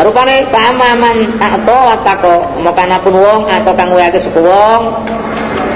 [0.00, 4.96] Nah, rupane pamaman atau atako mokana pun wong atau kang weke suku wong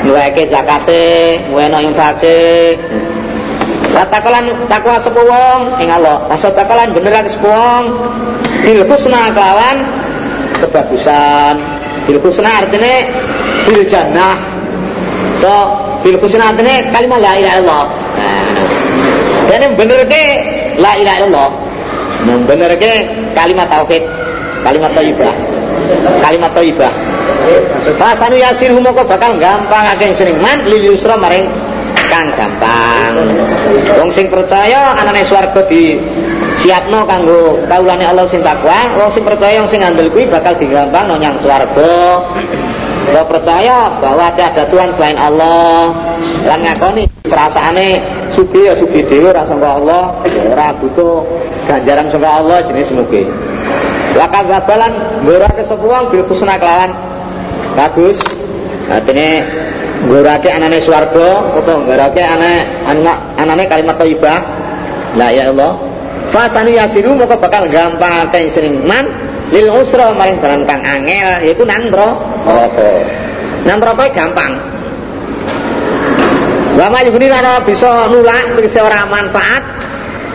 [0.09, 2.73] weke zakate weno infake
[3.93, 6.25] Watakolan takwa sepu wong ing Allah.
[6.33, 7.85] Wasatakolan beneran sepu wong
[8.65, 9.77] bil husna kelawan
[10.57, 11.61] kebagusan.
[12.09, 12.97] Bil artinya
[13.69, 13.85] bil.
[15.45, 15.59] To
[16.01, 17.85] bil artinya kalimat la ilaha illallah.
[18.17, 18.65] Nah,
[19.53, 20.25] dan yang bener ke
[20.81, 21.64] la ilaha illallah.
[22.25, 22.93] Yang bener ke
[23.37, 24.03] kalimat tauhid,
[24.65, 25.35] kalimat thayyibah.
[26.25, 26.93] Kalimat thayyibah.
[28.01, 31.45] Fasanu yasirhu moko bakal gampang akeh sing man lil yusra maring
[32.09, 33.13] kang gampang.
[34.01, 36.01] Wong sing percaya anane swarga di
[36.57, 41.05] siapno kanggo kaulane Allah sing takwa, wong sing percaya wong sing ngandel kuwi bakal digampang
[41.11, 41.93] no nyang swarga.
[43.05, 45.93] Lo percaya bahwa ada Tuhan selain Allah
[46.49, 51.25] lan ngakoni perasaane sugi ya sugi dhewe ora sangka Allah, ora butuh
[51.71, 53.23] ganjaran sangka Allah jenis mugi.
[54.15, 54.93] Lakat zabalan
[55.27, 56.91] ngurake sapa wong bil kusna kelawan
[57.75, 58.19] bagus.
[58.87, 59.43] Artinya
[60.07, 62.53] ngurake anane swarga utawa ngurake ane
[63.39, 64.39] anane kalimat thayyibah.
[65.15, 65.79] La ya Allah.
[66.35, 69.07] Fasani yasiru moko bakal gampang kae sering man
[69.55, 72.91] lil usra maring barang kang angel yaiku nang neraka.
[73.67, 74.74] Nang neraka gampang.
[76.75, 79.63] Wa ma yubni ora bisa nulak tegese ora manfaat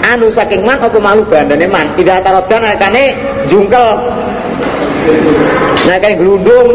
[0.07, 1.91] anu saking man apa malu bandane man.
[1.99, 3.19] Ida tarodan kane
[3.51, 3.89] jungkel.
[5.83, 6.67] Nah kane glundung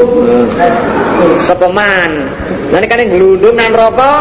[1.41, 2.29] sepeman.
[2.69, 4.12] Nah kane glundung nang neraka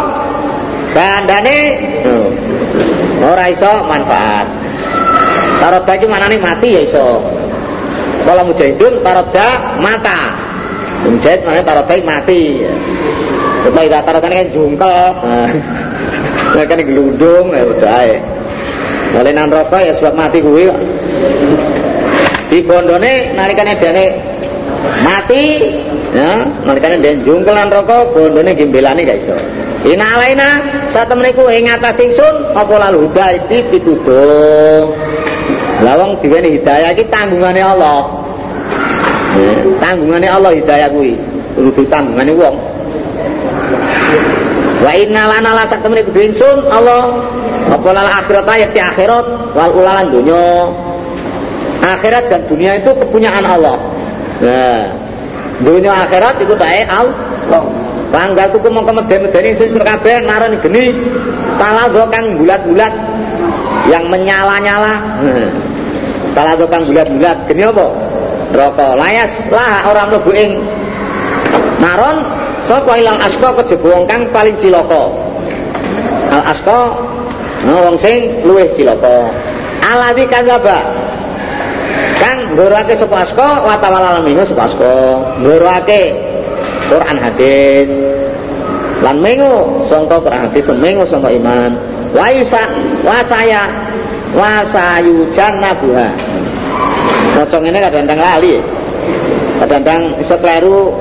[0.96, 1.58] bandane
[3.20, 4.48] ora iso manfaat.
[5.60, 7.20] Taroda iki manane mati ya iso.
[8.24, 10.20] Kalau mujahidun taroda mata.
[11.04, 12.64] Mujahid mana taroda mati.
[13.64, 14.92] Tapi ida taroda kan jungkel.
[16.54, 18.22] Nah kan gelundung ya udah ae.
[19.18, 20.80] Oleh nang rokok ya sebab mati kuwi kok.
[22.54, 24.06] Di bondone nalikane dene
[25.02, 25.66] mati
[26.14, 29.34] ya nalikane den jungkel nang rokok bondone gimbelane gak iso.
[29.84, 30.50] Ina alaina
[30.94, 34.94] saat temeniku ing atas ingsun apa lalu huda iki pituduh.
[35.82, 38.08] Lawang diweni hidayah iki tanggungane Allah.
[39.34, 41.18] Ya, tanggungane Allah hidayah kuwi.
[41.58, 42.73] Kudu tanggungane wong.
[44.84, 47.16] Wa inna lana la sak temene kudu ingsun Allah
[47.72, 50.68] apa lal akhirat ayat akhirat wal ulalan dunya.
[51.80, 53.80] Akhirat dan dunia itu kepunyaan Allah.
[54.44, 54.84] Nah,
[55.64, 57.64] dunia akhirat itu dae Allah.
[58.12, 60.94] Bangga tuku mau kemeden-medeni sing kabeh narani geni
[61.58, 62.94] talado kang bulat-bulat
[63.88, 65.02] yang menyala-nyala.
[66.38, 67.88] Talado kang bulat-bulat geni apa?
[68.54, 68.88] Neraka.
[69.00, 70.52] Layas lah orang mlebu ing
[71.82, 75.04] naron sapa ilang aska kejaba wong kang paling cilaka.
[76.34, 76.80] Al aska
[77.68, 79.32] wong sing luwih cilaka.
[79.84, 80.80] Aladi kadzaba
[82.18, 84.68] kang ngurake sapa aska wa tawalla minggu sapa
[86.88, 87.90] Quran hadis.
[89.04, 91.76] Lan mengo sangka Quran hadis mengo sangka iman.
[92.16, 92.64] Wa yusa
[93.04, 93.68] wa saya
[94.34, 96.10] wa sayu jannabuha
[97.34, 98.56] maca ngene kadang-kadang lali
[99.64, 100.92] kadang-kadang iso kleru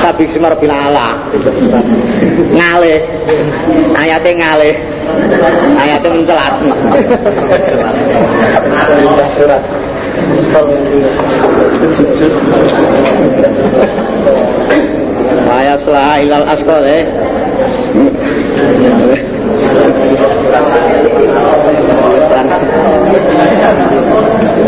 [0.00, 1.28] sabik simar bila ala
[2.56, 3.04] ngale
[3.92, 4.70] ayate ngale
[5.76, 6.54] ayate mencelat.
[9.36, 9.62] Surat
[15.42, 17.04] Saya selah ilal askol eh.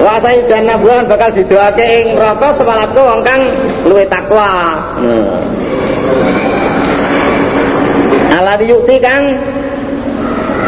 [0.04, 3.40] Wasai jannah bulan bakal didoake ing neraka sepalatku wong kang
[3.88, 4.78] luwih takwa.
[8.32, 9.24] Ala diyukti kang.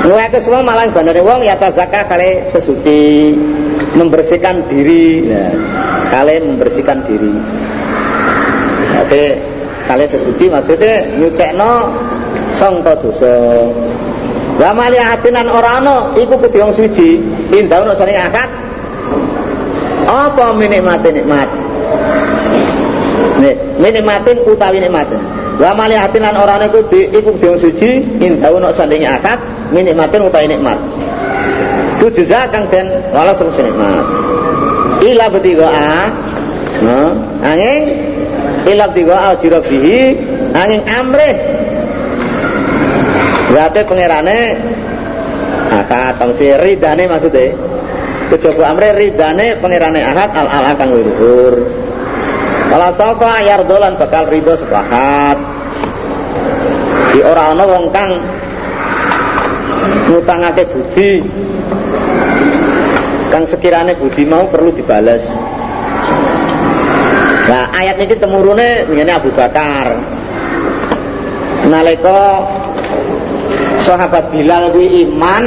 [0.06, 3.32] Nuwake semua malah bandare wong ya tazaka kali sesuci.
[3.96, 5.24] Membersihkan diri.
[5.28, 5.52] Nah,
[6.12, 7.32] kalian membersihkan diri.
[8.92, 9.24] Jadi
[9.86, 11.72] kalian sesuci maksudnya nyucekno
[12.52, 13.34] sangka dosa
[14.56, 17.20] wa mali hatinan orano iku kudu wong suci.
[17.52, 18.48] Indah ono sane akad.
[20.06, 21.50] Apa minikmati nikmat
[23.36, 25.20] nih minikmatin utawi nikmatin.
[25.56, 27.90] Wa mali hatinan orano iku iku kudu wong suci
[28.20, 29.38] indah ono sane akad
[29.72, 30.78] minikmatin utawi nikmat.
[31.96, 34.04] Itu jeza kang den wala sing nikmat.
[35.04, 35.70] Ila betiga
[36.80, 37.00] no
[37.44, 37.82] angin.
[38.66, 40.00] Ila betiga al sirabihi
[40.56, 41.34] angin amrih
[43.56, 44.40] berarti pangerane
[45.72, 47.56] akad tamsi ridane maksudnya
[48.28, 51.64] kejaba amrih ridane pangerane akad al al kang luhur.
[52.68, 55.40] Kalau sapa yardolan bakal ridho sepakat
[57.16, 58.12] di orang wong kang
[60.12, 61.24] ngutangake budi.
[63.32, 65.24] Kang sekiranya budi mau perlu dibalas
[67.46, 69.94] Nah, ayat ini temurune ngene Abu Bakar.
[71.70, 72.22] Nalika
[73.86, 75.44] sahabat Bilal kuwi iman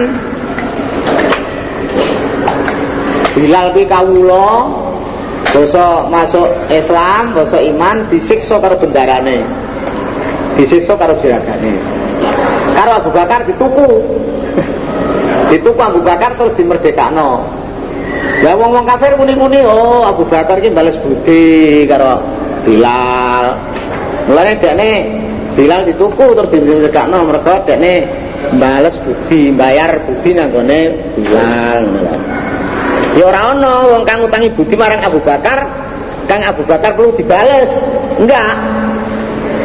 [3.36, 4.72] Bilal kuwi kawula
[5.50, 9.42] basa masuk Islam, basa iman disiksa karo bendarane.
[10.58, 11.74] Disiksa karo jiragane.
[12.76, 13.90] Karo Abu Bakar dituku.
[15.50, 17.42] dituku Abu Bakar terus dimerdekakno.
[18.44, 22.22] Ya wong-wong kafir muni-muni oh Abu Bakar iki bales budi karo
[22.68, 23.58] Bilal.
[24.30, 24.92] Mulane dekne
[25.58, 28.06] Bilal dituku terus dimerdekakno mergo dekne
[28.56, 30.80] bales budi, bayar budi nanggone
[31.16, 31.84] Bilal
[33.18, 35.66] Ya ora ana wong kang utangi budi marang Abu Bakar,
[36.30, 37.74] Kang Abu Bakar perlu dibales.
[38.22, 38.54] Enggak.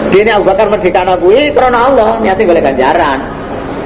[0.09, 3.21] Dene Abu Bakar merdekano kuwi krana Allah, niate boleh ganjaran.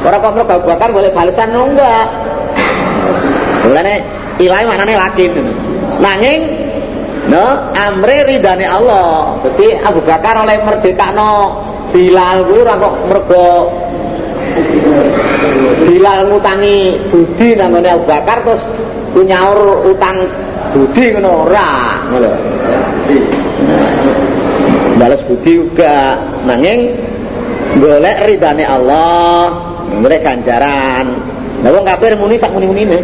[0.07, 2.07] Ora kok Abu Bakar boleh balesan no, enggak.
[3.67, 3.95] Mulane
[4.39, 5.33] ilahi maknane lakin.
[5.99, 6.41] Nanging
[7.27, 9.43] no amre ridane Allah.
[9.43, 11.31] Dadi Abu Bakar oleh merdekano
[11.91, 13.49] Bilal kuwi ora kok mergo
[15.89, 16.79] Bilal ngutangi
[17.11, 18.63] budi namanya Abu Bakar terus
[19.13, 20.29] ku nyaur utang
[20.77, 21.69] budi ngono ora?
[22.13, 22.31] Ngono.
[25.01, 26.21] Balas budi juga.
[26.45, 26.93] Nanging
[27.81, 29.53] golek ridane Allah
[29.97, 31.07] golek ganjaran.
[31.59, 33.03] Nah wong kafir muni sak muni-munine.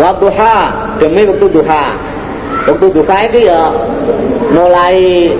[0.02, 0.56] Wadduha
[0.98, 1.86] demi waktu duha.
[2.62, 3.74] Waktu duka itu ya
[4.54, 5.34] mulai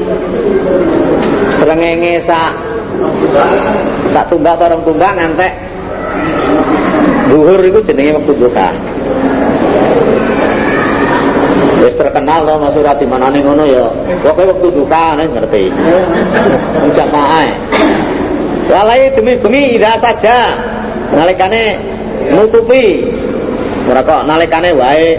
[1.58, 2.54] serengenge sak
[4.10, 5.54] sak tunggal torong tunggal ngantek.
[7.30, 8.70] Duhur itu jenenge waktu duka
[11.82, 13.90] wis terkenal loh masuk di mana nih ngono ya?
[14.22, 15.64] Pokoknya waktu duka nih ngerti.
[16.94, 17.50] Jamaah
[18.70, 20.56] walai demi bengi ida saja.
[21.12, 21.76] Nalikane
[22.32, 23.04] nutupi
[23.90, 25.10] ora kok nalikane wae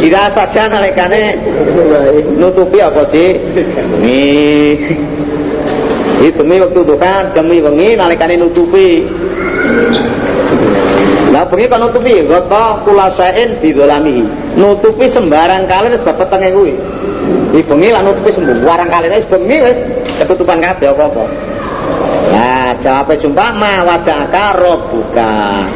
[0.00, 1.36] Ira saja nalikane
[2.38, 3.34] nutupi apa sih?
[3.34, 4.78] Bengi.
[6.22, 9.04] Itu demi waktu duka demi wengi nalikane nutupi.
[11.34, 14.22] Nah bengi kan nutupi gota kulasain didolami.
[14.54, 16.74] Nutupi sembarang kali sebab petenge kuwi.
[17.50, 19.78] Di bengi lah nutupi sembarang kali wis bengi wis
[20.22, 21.24] ketutupan kabeh apa-apa.
[22.24, 24.56] Nah, jawabnya sumpah ma wadaka
[24.88, 25.68] buka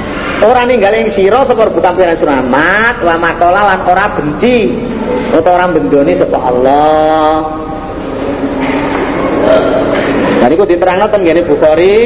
[0.44, 4.70] ora ninggaling sira sapa bukan pikiran suramat wa makola lan ora benci.
[5.34, 7.32] Utawa ora bendoni sapa Allah.
[10.38, 11.96] Dan iku diterangno ten ngene Bukhari.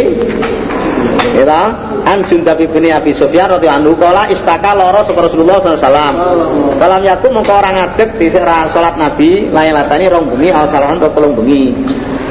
[1.32, 1.64] Ya
[2.02, 6.14] An Jundab bin Abi Sufyan radhiyallahu anhu istaka loro sapa Rasulullah sallallahu alaihi wasallam.
[6.82, 11.38] Kalam yaku mengko ora ngadeg di salat Nabi lailatani rong bengi al salahan to telung
[11.38, 11.70] bengi.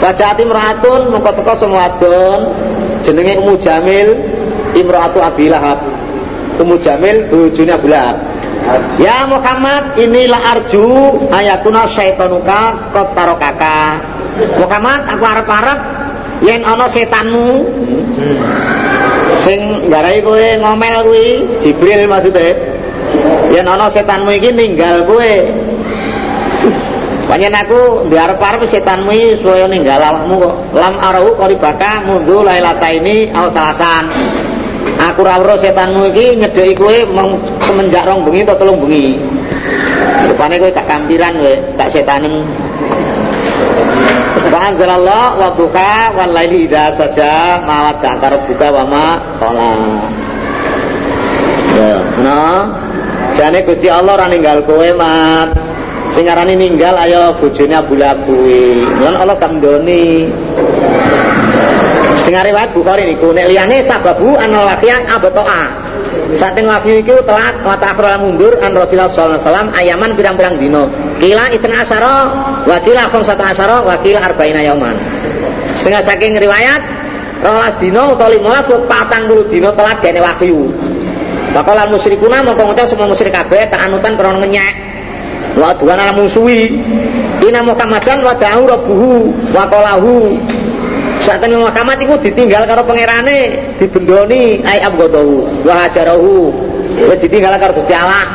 [0.04, 1.88] Wajati meratun mengko teko semua
[3.00, 4.10] jenenge Ummu Jamil
[4.76, 5.80] Imra'atu Abi Lahab.
[6.62, 8.18] Ummu Jamil bojone Abu Lahab.
[9.02, 10.86] Ya Muhammad inilah arju
[11.34, 14.06] ayakuna syaitonuka kot kakak
[14.62, 15.80] Muhammad aku harap-harap
[16.46, 17.66] yen ana setanmu.
[19.42, 21.28] Sing garai kowe ngomel kuwi
[21.66, 22.54] Jibril maksudnya
[23.50, 25.34] yen ana setanmu iki ninggal kowe.
[27.26, 30.56] Panjen aku diarep-arep setanmu iki supaya ninggal awakmu kok.
[30.78, 34.06] Lam arahu qaribaka mundu lailata ini aw salasan
[35.02, 36.98] aku ra weruh setanmu iki nyedeki kowe
[37.66, 39.18] semenjak rong bengi atau telung bengi
[40.30, 42.46] rupane kowe tak kampiran kowe tak setanen
[44.52, 49.06] Wa anzalallah wa duha wal laili idza saja ma wadda buka wa ma
[49.40, 49.72] qala.
[51.72, 52.62] Ya, nah.
[53.32, 55.56] Jane Gusti Allah ora ninggal kowe, Mat.
[56.12, 58.84] Sing ngarani ninggal ayo bojone Abu Lahab kuwi.
[59.00, 60.28] Lan Allah kamdoni.
[62.22, 65.64] Setengah riwayat Bukhari niku nek liyane sababu anal waqi'a abtoa.
[66.38, 70.86] Saking wahyu iki telat wa ta'khir mundur an Rasulullah sallallahu alaihi wasallam ayaman pirang-pirang dino.
[71.18, 72.16] Kila itna asyara
[72.62, 74.94] wa kila khamsata asyara wa kila arba'ina yauman.
[75.74, 76.82] Setengah saking riwayat
[77.42, 78.30] 12 dino utawa
[78.62, 80.70] 15 patang puluh dino telat dene wahyu.
[81.58, 84.74] Bakalan musyrikuna mongko ngucap semua musyrik kabeh tak anutan krana ngenyek.
[85.58, 86.70] Wa duwana musuhi.
[87.42, 90.38] Ina Muhammadan wa da'u rabbuhu wa qalahu
[91.22, 96.50] saat ini makamat itu ditinggal karo pangerane, dibendoni ai abghadahu wa hajarahu.
[97.08, 98.26] Wis ditinggal karo Gusti Allah.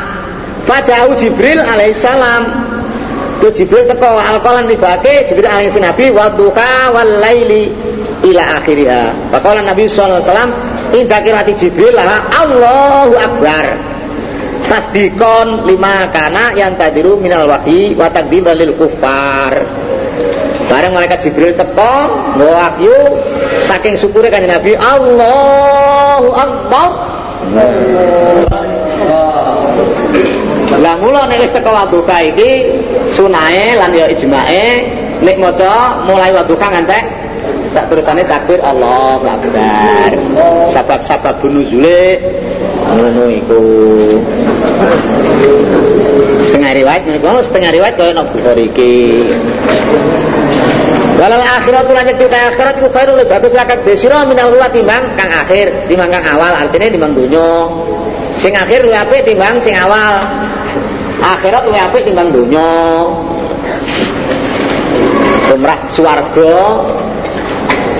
[0.67, 2.43] Fajahu Jibril alaihissalam.
[3.37, 7.69] Itu Jibril teko alkolan tibake Jibril alaihi nabi wa duha laili
[8.25, 9.29] ila akhiriha.
[9.29, 10.51] Faqala Nabi sallallahu alaihi wasallam
[10.97, 13.65] inda kirati Jibril lah Allahu akbar.
[14.67, 19.53] Tasdikon lima kana yang tadiru minal wahyi wa takdim lil kufar.
[20.67, 21.95] Bareng malaikat Jibril teko,
[22.35, 22.97] wahyu
[23.63, 26.89] saking syukure kanjeng Nabi, Allahu Akbar.
[30.77, 32.83] Lah mula nek wis teko wadhuka iki
[33.15, 34.67] sunahe lan ya ijmae
[35.23, 37.03] nek maca mulai wadhuka ngantek
[37.71, 40.11] sak terusane takbir Allah Akbar.
[40.75, 42.19] Sebab-sebab nuzule
[42.93, 43.63] ngono iku.
[46.45, 48.95] Setengah riwayat niku setengah riwayat kaya nang iki.
[51.17, 55.89] Walal akhirat lan kita akhirat iku khairul bagus lakat desira minal ula timbang kang akhir,
[55.89, 57.65] timbang kang awal artinya timbang dunya.
[58.37, 60.21] Sing akhir luwih apik timbang sing awal.
[61.17, 62.69] Akhirat luwih apik timbang dunya.
[65.49, 66.85] Tumrah swarga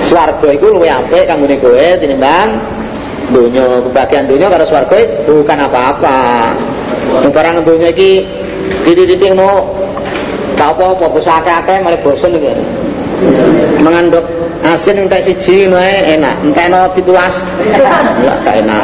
[0.06, 2.54] swarga iku luwih apik kanggone kowe tinimbang
[3.34, 3.82] dunya.
[3.82, 6.20] Kebahagiaan dunya karo swarga bukan apa-apa.
[7.26, 8.30] Ning barang dunya iki
[8.86, 9.74] titik-titik mau
[10.54, 12.77] tak apa-apa basa akeh-akeh malah bosen iki
[13.82, 14.26] mengandung
[14.64, 16.36] asin entek siji wae enak.
[16.44, 17.08] Entekno 17
[17.78, 17.94] ya
[18.44, 18.82] gak enak.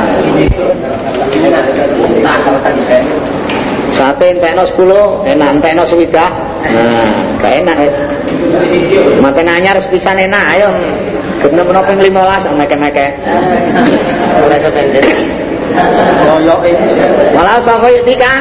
[3.93, 5.49] Sate entekno 10 enak.
[5.59, 6.31] Entekno swidak
[6.63, 7.07] nah
[7.41, 7.97] gak enak wis.
[9.21, 10.69] Mate nanyar sepisan enak ayo.
[11.43, 13.07] Genep ping 15 meke-meke
[14.47, 14.69] ora iso
[17.33, 18.33] Walau sapa yetika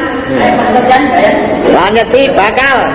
[1.73, 2.93] Lanyeti bakal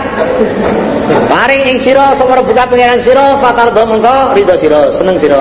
[1.08, 5.40] Paring ing sira sapa buka pengiran sira fatal do mengko ridho sira seneng sira.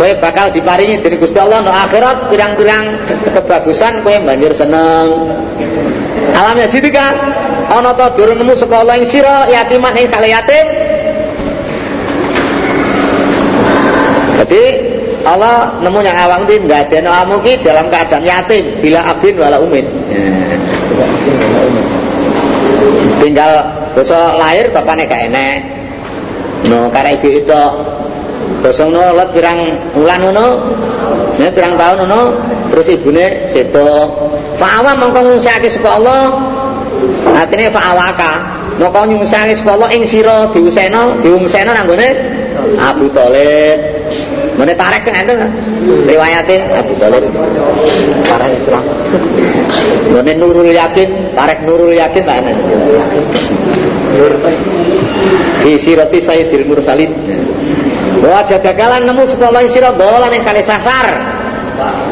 [0.00, 2.96] Kowe bakal diparingi dening Gusti Allah no akhirat pirang-pirang
[3.36, 5.28] kebagusan kowe banjur seneng.
[6.32, 7.12] Alam ya jidika
[7.68, 10.66] ana ta durung nemu saka Allah ing sira yatiman ing kale yatim.
[14.40, 14.64] Jadi
[15.28, 19.84] Allah nemu yang awang nggak ada namu dalam keadaan yatim bila abin wala umin.
[23.20, 25.56] Tinggal besok lahir bapaknya gak enek
[26.68, 27.62] no karena ibu itu
[28.62, 30.48] besok no lot pirang bulan no
[31.36, 32.22] ini pirang tahun no
[32.72, 33.88] terus ibunya situ
[34.62, 36.22] fa'awa mongko ngungsake sapa Allah?
[37.34, 38.32] Artinya fa'awaka.
[38.78, 42.08] Mongko nyungsake sapa Allah ing sira diuseno diungseno nanggone
[42.78, 43.78] Abu Thalib
[44.52, 45.34] Mana tarik kan itu
[46.12, 47.24] riwayatin Abu Talib.
[48.28, 48.84] Tarik Islam.
[50.12, 52.52] Mana Nurul Yakin tarik Nurul Yakin tak ada.
[55.62, 57.10] Di sirati Sayyidil Mursalin.
[58.22, 61.06] Wajah gagalan nemu sepuluh sirah dolan yang kali sasar.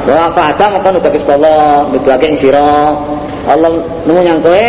[0.08, 2.66] Wa fa'ata maka nutakis Allah nutuake ing.
[3.46, 3.70] Allah
[4.08, 4.66] nemu yang kowe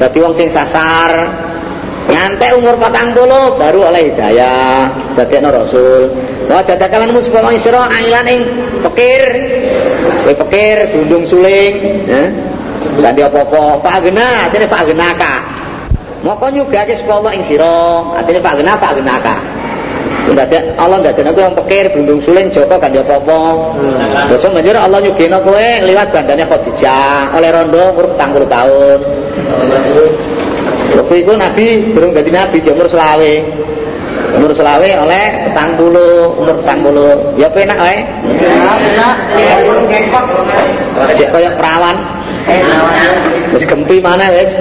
[0.00, 1.44] dadi wong sing sasar.
[2.08, 6.08] Ngantek umur patang puluh baru oleh hidayah dadi rasul.
[6.48, 8.40] Wa jadakalan musbah sira ailan ing
[8.88, 9.22] pikir.
[10.24, 11.74] Kowe pikir dundung suling,
[12.08, 12.24] ya.
[12.98, 15.34] Lah dia apa-apa, Pak Gena, atine Pak Genaka.
[16.18, 19.36] Moko nyugake sepuluh ing sira, atine Pak Gena, Pak Genaka.
[20.28, 23.40] Ndadak Allah ndadekno kowe wong pikir dundung suling Joko kan dia apa-apa.
[24.28, 28.98] Besok banjur Allah nyugeno kowe liwat bandane Khadijah oleh rondo umur 40 tahun.
[31.00, 33.34] Waktu itu Nabi belum jadi Nabi, dia umur selawe.
[34.36, 37.10] Umur selawe oleh petang bulu umur petang bulu
[37.40, 38.04] ya penak wae
[41.16, 41.96] cek kaya perawan
[43.52, 44.52] wis gempi mana wis.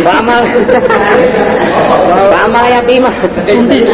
[0.00, 0.42] Ramal
[2.30, 3.84] ramal ya timah sendi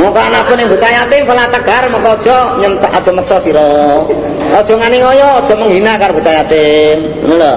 [0.00, 4.02] muka anakku ning bocah yatim fala tegar maka aja nyentak aja meksa sira.
[4.52, 7.54] Aja ngani ngoyo aja menghina karo bocah yatim ngono lho.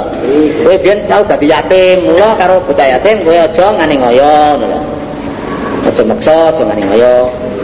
[0.64, 4.82] Kowe biyen tau dadi yatim mula karo bocah yatim kowe aja ngani ngoyo ngono lho.
[5.88, 7.16] Aja maksa aja ngani ngoyo.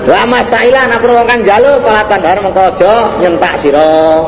[0.05, 4.21] Wa masaila nek wong kang njaluk pala aja nyentak sira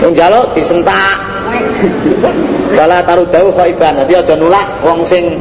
[0.00, 1.16] wong njaluk disentak
[2.76, 5.40] Kala taruh dawuh khaiban dadi aja nulak wong sing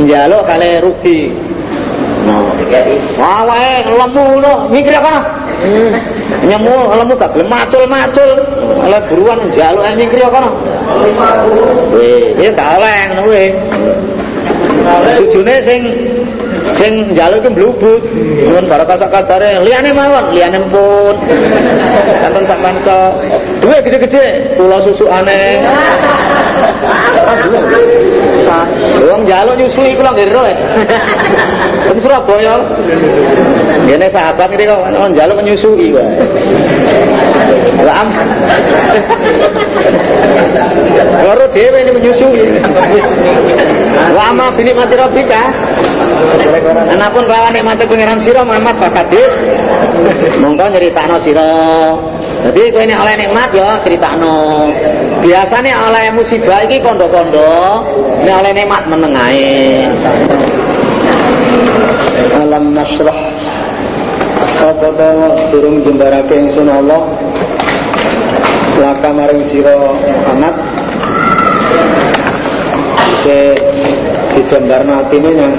[0.00, 1.32] njaluk kale rugi
[3.18, 5.24] Wah, wae lemu lho, mikir apa?
[6.46, 8.30] Nyemu lemu gak gelem macul-macul.
[8.86, 10.50] Oleh buruan njaluk nyingkri kono.
[11.96, 13.44] Weh, ya gak oleh ngono kuwi.
[15.18, 15.80] Sujune sing
[16.78, 18.02] sing njaluk ki mlubut
[18.46, 21.16] nuwun barokah sak kadare liyane mawon liyane pun
[22.22, 22.98] kanten sampean to
[23.62, 24.24] duwe gede-gede.
[24.56, 25.38] Kula susukane
[29.10, 30.42] wong njaluk nyusui kula nggih ro
[31.86, 32.54] Ten Surabaya
[33.86, 34.80] ngene sahabat iki kok
[35.12, 36.06] njaluk nyusui wae
[37.84, 38.04] lah
[41.24, 42.44] Loro dhewe ini menyusui.
[44.14, 45.42] Lama bini mati robika.
[46.90, 49.30] Anapun kelawan nikmati pangeran sira Muhammad Bakadir.
[50.40, 51.50] Monggo nyeritakno sira.
[52.40, 53.76] Jadi kau ini oleh nikmat ya
[54.16, 54.72] no
[55.20, 57.84] biasanya oleh musibah iki kondo-kondo,
[58.24, 59.28] ini oleh nikmat menengah.
[62.40, 63.20] Alam nasrah
[64.60, 65.08] Apa-apa
[65.52, 67.04] durung jembara ingsun Allah?
[68.80, 69.96] Laka maring siro
[70.28, 70.54] anak
[73.20, 73.52] Se
[74.36, 75.54] dijembar atine yang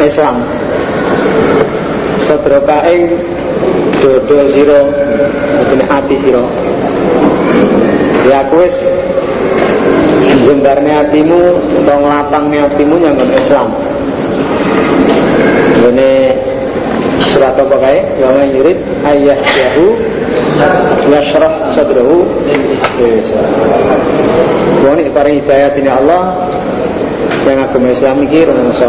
[0.00, 0.44] Islam.
[2.24, 3.16] Sedrokaing
[4.00, 4.82] dodo sira
[6.02, 6.42] ati sira.
[8.26, 8.74] Ya kuwis
[10.42, 11.40] jembarne atimu
[11.82, 13.68] utawa nglapangne atimu nyanggon Islam.
[15.82, 16.10] Ini
[17.30, 17.98] surat apa kae?
[18.22, 19.86] Wa man yurid ayah yahu
[21.10, 22.22] yashrah sadrahu
[24.82, 26.22] Wong iki paring hidayah ini Allah
[27.46, 28.86] yang agama Islam iki rumangsa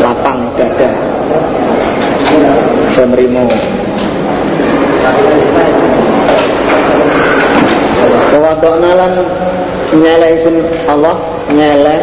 [0.00, 0.90] lapang dada
[2.88, 3.48] bisa nerimo
[8.34, 9.12] Kawadokna lan
[9.94, 10.56] nyele ingsun
[10.90, 11.14] Allah
[11.54, 11.94] nyele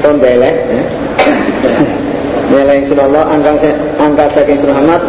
[0.00, 0.82] pembeleh ya.
[2.52, 5.02] nyele ingsun Allah angkang se angka saking sun Muhammad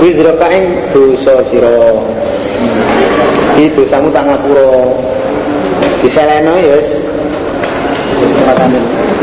[0.00, 1.96] wizra kaing dosa sira.
[3.56, 4.92] Iki dosamu tak ngapura.
[6.04, 6.90] Diseleno ya wis.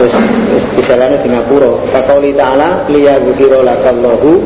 [0.02, 0.16] Wis
[0.58, 1.72] wis diseleno di ngapura.
[1.94, 4.42] Faqauli ta'ala liyaghfira lakallahu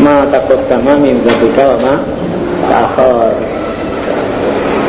[0.00, 1.94] ma taqaddama min dzambika wa ma
[2.68, 3.54] ta'akhir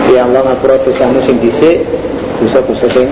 [0.05, 1.81] Ya Allah ngapura dosamu sing dhisik
[2.37, 3.09] dosa-dosa sing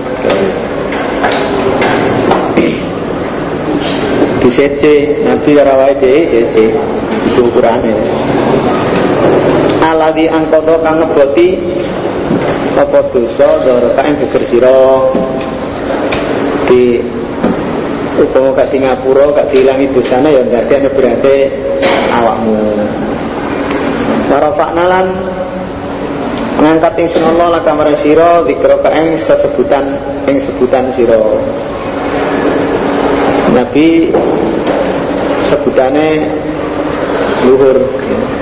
[4.38, 4.82] di CC
[5.26, 6.70] Nabi Rawai dhewe CC
[7.32, 7.90] itu ukurane.
[9.82, 11.56] Aladi angkoto kang ngeboti
[12.78, 14.44] apa dosa doro kain geger
[16.70, 17.02] di
[18.18, 21.36] upama gak di ngapura gak dihilangi dosane ya berarti ana berarti
[22.14, 22.56] awakmu.
[24.30, 25.06] Warafakna lan
[26.62, 29.84] ngangkat ing Allah laka marang sira zikra kaeng sesebutan
[30.30, 31.18] ing sebutan sira.
[33.54, 34.10] Nabi
[35.44, 36.26] sebutannya
[37.46, 37.78] luhur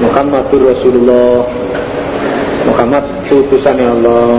[0.01, 1.45] Muhammadur Rasulullah
[2.69, 4.39] Muhammad utusannya Allah.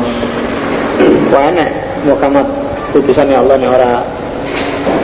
[1.34, 1.70] Wah enak
[2.06, 2.48] Muhammad
[2.94, 4.23] utusannya Allah ini orang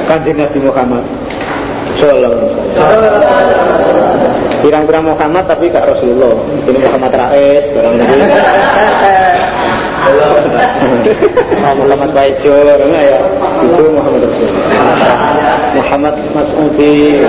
[0.10, 1.06] kanjeng Nabi Muhammad
[2.02, 3.69] Sallallahu alaihi wasallam
[4.60, 6.36] Pirang-pirang Muhammad tapi gak Rasulullah.
[6.67, 8.28] Ini Muhammad Rais, barang ini.
[11.63, 13.19] Muhammad Baijo, enggak ya?
[13.63, 14.67] Itu Muhammad Rasulullah.
[15.80, 17.24] Muhammad Mas'udi.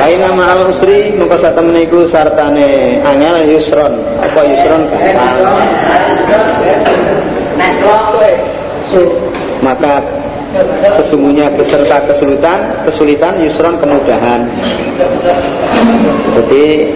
[0.00, 3.94] Aina ma'al usri muka satem niku sartane angel yusron.
[4.30, 4.82] Apa yusron?
[9.58, 9.98] Maka
[10.94, 14.46] sesungguhnya beserta kesulitan kesulitan yusron kemudahan.
[16.38, 16.94] Jadi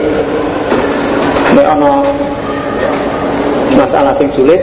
[1.54, 2.06] ini ono
[3.74, 4.62] masalah sing sulit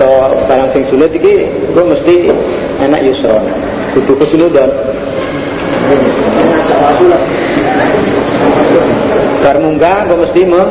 [0.00, 1.44] atau barang sing sulit iki
[1.76, 2.32] gue mesti
[2.88, 3.44] enak yusron
[3.92, 4.72] kudu kesulitan.
[9.44, 10.62] Bar munggah gue mesti me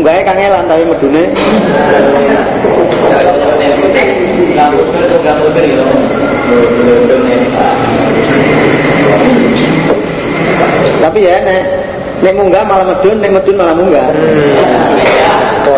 [0.00, 1.24] munggahnya kangelan tapi medune
[11.00, 11.62] tapi ya nek
[12.20, 14.08] nek munggah malah medun, nek medun malah munggah.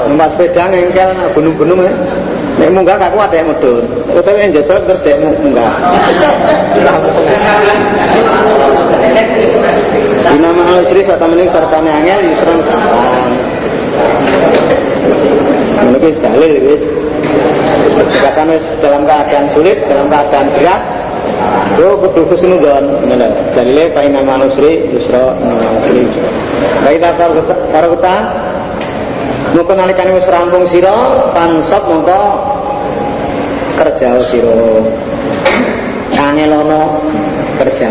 [0.08, 1.92] Numpak sepeda ngengkel gunung-gunung ya.
[2.58, 3.84] Nek munggah kaku ada yang medun.
[4.10, 5.72] Tapi yang jajal terus dia munggah.
[10.32, 12.58] Di nama al-Isri saat menik sartane angel yusron
[15.76, 16.84] Sebenarnya sekali guys.
[18.22, 20.82] Bahkan wis dalam keadaan sulit, dalam keadaan berat,
[21.80, 23.28] Yo kudu husnudon ngono.
[23.56, 25.32] Dalile fa inna ma usri yusra
[25.80, 26.04] usri.
[26.84, 27.00] Baik
[27.72, 28.14] karo kita
[29.52, 32.22] Mungkin nalikane wis rampung sira, pansop mongko
[33.76, 34.56] kerja sira.
[36.12, 37.00] Kangelono
[37.60, 37.88] kerja.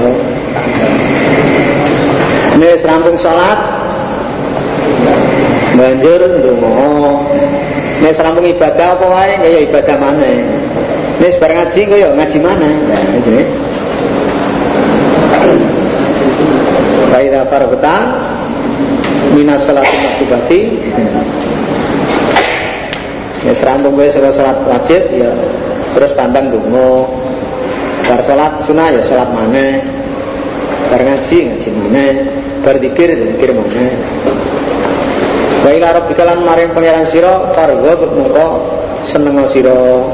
[2.58, 3.60] Ini wis rampung salat.
[5.82, 6.78] Banjur ndonga.
[8.06, 10.30] Nek rampung ibadah apa wae ya ibadah mana?
[11.17, 12.70] Nek bareng ngaji kok ya ngaji mana?
[12.70, 13.46] Nah, jenenge.
[17.52, 17.96] Farghta
[19.36, 20.62] minas salati maktubati
[23.41, 25.34] Ya serampung gue sudah sholat wajib ya
[25.98, 27.10] terus tandang dungo
[28.06, 29.82] bar sholat sunnah ya sholat mana
[30.94, 32.06] bar ngaji ngaji mana
[32.62, 33.86] bar dikir dikir mana
[35.62, 38.47] Baik arab bikalan maring pangeran siro fargo mengko
[39.06, 40.10] seneng siro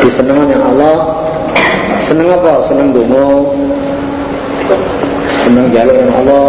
[0.00, 0.96] disenengan yang Allah
[2.00, 3.50] seneng apa seneng dungo
[5.42, 6.48] seneng jalur yang Allah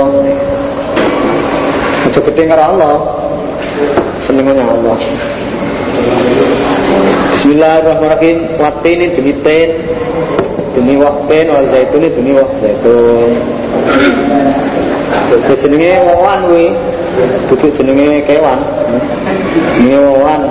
[2.12, 2.96] Aja gede karo Allah.
[4.20, 4.98] Senengane Allah.
[7.32, 8.38] Bismillahirrahmanirrahim.
[8.84, 9.80] ini demi ten
[10.76, 13.61] demi waktin wal zaitun demi wak zaitun.
[15.46, 16.66] Kuwi jenenge wawan kuwi.
[17.50, 18.60] Kudu jenenge kewan.
[19.74, 20.42] Jenenge wawan.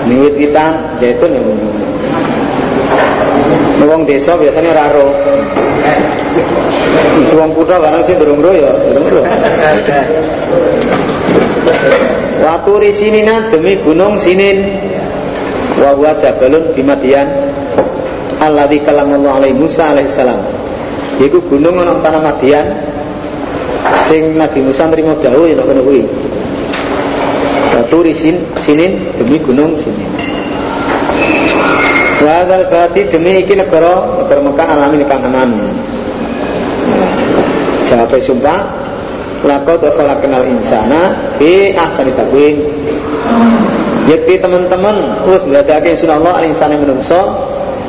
[0.00, 1.42] Jenenge wit-witan, zaitun ya.
[3.82, 5.10] Wong desa biasanya raro.
[7.22, 9.26] Isi wong kutha barang sing durung ya, durung
[12.42, 14.66] Waturi sinina demi gunung sinin
[15.78, 17.28] wa huwa jabalun bimadian
[18.42, 20.42] alladzi kallamallahu alaihi Musa alaihi salam
[21.20, 22.66] yaiku gunung ana tanah Madian.
[24.06, 26.06] Sing Nabi Musa nrimo dawuh yen kono kuwi.
[27.74, 30.06] Waturi sin sinin demi gunung sinin.
[32.22, 35.50] Wadal berarti demi iki negara negara Mekah alami kang aman.
[37.82, 38.82] Jawab sumpah
[39.42, 39.82] lakot
[40.22, 42.62] kenal insana fi ahsani takwim
[44.06, 47.20] yakti teman-teman terus ndadekake sunallah al insani menungso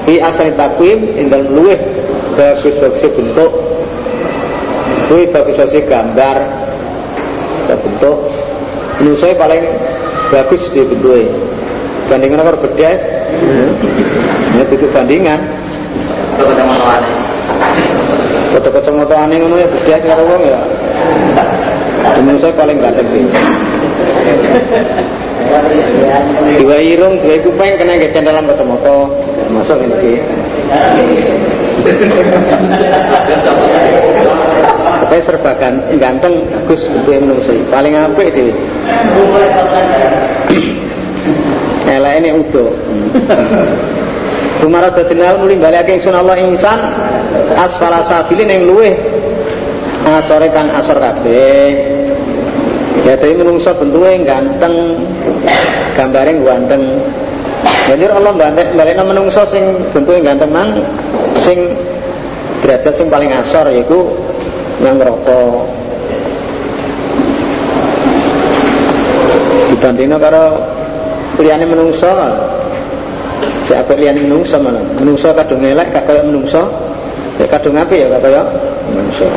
[0.05, 1.77] fi ahsani takwim ing dalem luweh
[2.37, 3.51] bagus-bagus bentuk
[5.09, 6.37] luwih bagus-bagus gambar
[7.73, 8.17] bentuk
[9.01, 9.63] menungso paling
[10.29, 11.29] bagus di bentuknya
[12.09, 13.01] bandingan karo bedes
[13.39, 13.69] hmm.
[14.59, 15.39] ya itu bandingan
[18.53, 20.61] foto kacamata aneh ngono ya bedes karo wong ya
[22.03, 23.23] Menurut saya paling ganteng sih.
[26.61, 29.07] Dua irung, dua kuping kena gecen dalam kacamata.
[29.51, 30.19] Masuk ini.
[35.03, 35.51] Tapi serba
[35.99, 37.61] ganteng, bagus bentuknya menurut saya.
[37.69, 38.55] Paling apik itu.
[41.85, 42.65] Elek ini udo.
[44.63, 46.79] Kumara dadinal nuli balik ingsun Allah insan
[47.59, 48.95] asfala safilin yang luweh
[50.07, 51.67] asore kang asor kabeh
[53.03, 54.99] ya tapi menungso bentuknya ganteng
[55.95, 56.83] gambarnya ganteng
[57.63, 58.31] Banjur Allah
[58.75, 60.69] balik menungso sing bentuknya ganteng nang
[61.43, 61.59] sing
[62.63, 64.07] derajat sing paling asor yaitu
[64.79, 65.67] yang rokok
[69.73, 70.45] dibandingnya karo
[71.43, 72.07] liyane menungso.
[73.63, 76.63] Siapa liyane menungso mana menungso kadung elek kaya menungso.
[77.41, 78.41] Ya kadung apa ya kaya
[78.91, 79.27] menungso.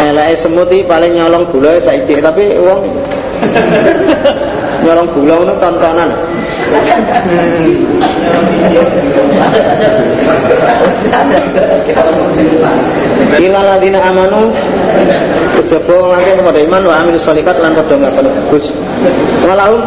[0.00, 2.80] Eleke semut paling nyolong gula saiki tapi wong
[4.86, 6.10] nyolong gula ngono tontonan
[13.40, 14.54] Ila ladina amanu
[15.58, 18.64] kejaba ngake kepada iman wa amil sholikat lan padha ngaken bagus.
[19.42, 19.82] Walahum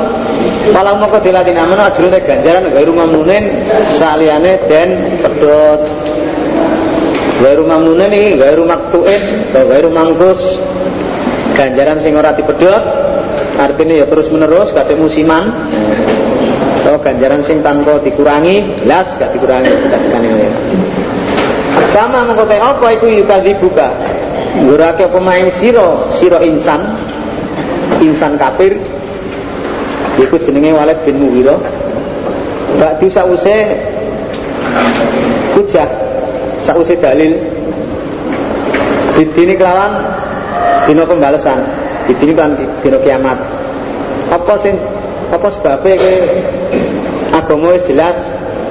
[0.74, 3.44] Walau moko diladina amanu ajrune ganjaran gairu mamnunin
[4.00, 4.90] saliyane den
[5.24, 5.82] pedot
[7.44, 10.40] Gairu mamnunin ini gairu maktuin gairu mangkus.
[11.54, 12.84] Ganjaran sing ora dipedhot
[13.54, 15.54] artinya ya terus menerus kadek musiman
[17.04, 20.52] ganjaran sing tanpa dikurangi jelas gak dikurangi ya
[21.94, 23.90] Kama mengkotai apa iku yukadhi buka
[24.66, 26.98] Ngurake pemain siro Siro insan
[28.02, 28.74] Insan kafir.
[30.18, 31.60] Iku jenenge Walid bin Mughirah.
[32.82, 33.58] Bak di sause
[35.54, 35.90] Hujah
[36.64, 37.38] sausi dalil.
[39.14, 39.94] Dini kelawan
[40.90, 41.62] dino pembalasan
[42.10, 43.38] dini kan dino kiamat.
[44.34, 44.74] Apa sing
[45.30, 46.14] apa sebabnya ke
[47.44, 48.16] agama jelas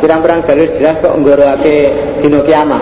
[0.00, 1.76] pirang-pirang dalil jelas kok nggorowake
[2.24, 2.80] dino kiamat.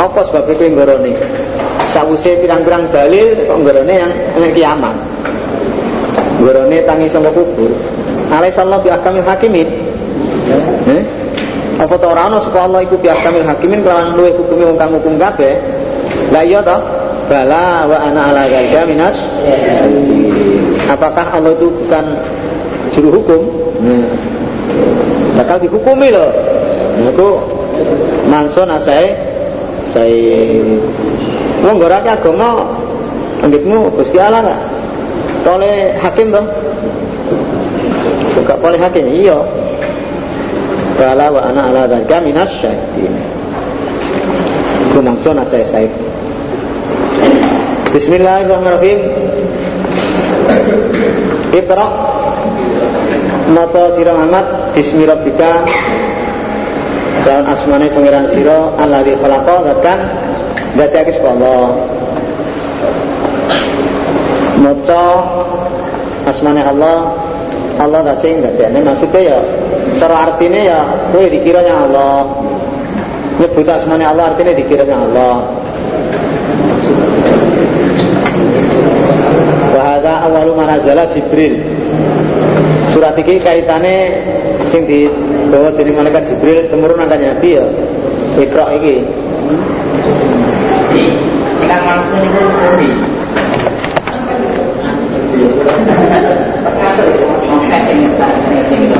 [0.00, 1.12] Apa sebabnya ke nggorone?
[1.92, 4.96] Sausi pirang-pirang dalil kok nggorone yang yang kiamat.
[6.40, 7.70] Nggorone tangi sama kubur
[8.32, 9.68] alaihissalam bi akamil hakimin.
[10.86, 11.02] Eh?
[11.76, 15.60] apa ta ora ana sapa Allah iku hakimin kelawan luwih hukume wong kang hukum kabeh?
[16.32, 16.80] La iya ta?
[17.28, 18.42] Bala wa ana ala
[18.86, 19.18] minas.
[20.86, 22.04] Apakah Allah itu bukan
[22.94, 23.65] juru hukum.
[25.36, 26.30] Bakal dihukumi loh
[27.02, 27.28] itu
[28.26, 29.14] manson asai
[29.92, 30.64] saya
[31.62, 32.66] wong gorake agama
[33.44, 34.60] anggitmu Gusti Allah lah
[35.46, 36.48] oleh hakim dong
[38.46, 39.38] gak boleh hakim iya
[40.96, 43.12] Bala wa ana ala dzalika minas syahidin.
[44.88, 45.92] Itu maksud saya saya.
[47.92, 49.00] Bismillahirrahmanirrahim.
[51.52, 51.86] Iqra
[53.46, 55.62] Maca sira Muhammad bismi rabbika.
[57.22, 60.00] Dan asmane pangeran sira alladzi khalaqa zat kang
[60.74, 61.66] dadi sapa Allah.
[64.62, 65.04] Maca
[66.26, 66.98] asmane Allah.
[67.76, 69.38] Allah tak sing dadekne maksudnya ya
[70.00, 70.78] cara artinya ya
[71.14, 72.24] kowe dikiranya Allah.
[73.36, 75.34] Nyebut asmane Allah artinya dikiranya Allah.
[79.76, 81.75] Wa hadza awwalu manazala Jibril
[82.90, 84.22] surat iki kaitane
[84.66, 85.10] sing di
[85.50, 87.66] bawa dari malaikat Jibril temurun angkat Nabi ya
[88.36, 88.96] Iqra iki
[91.66, 92.90] Kita langsung itu Nabi.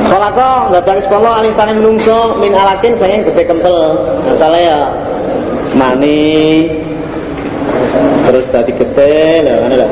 [0.07, 3.77] Khalaqa datang sepuluh alisane menungso min alakin saya gede kempel.
[4.27, 4.79] Masalah ya
[5.75, 6.67] mani
[8.27, 9.91] terus tadi gede lah mana lah.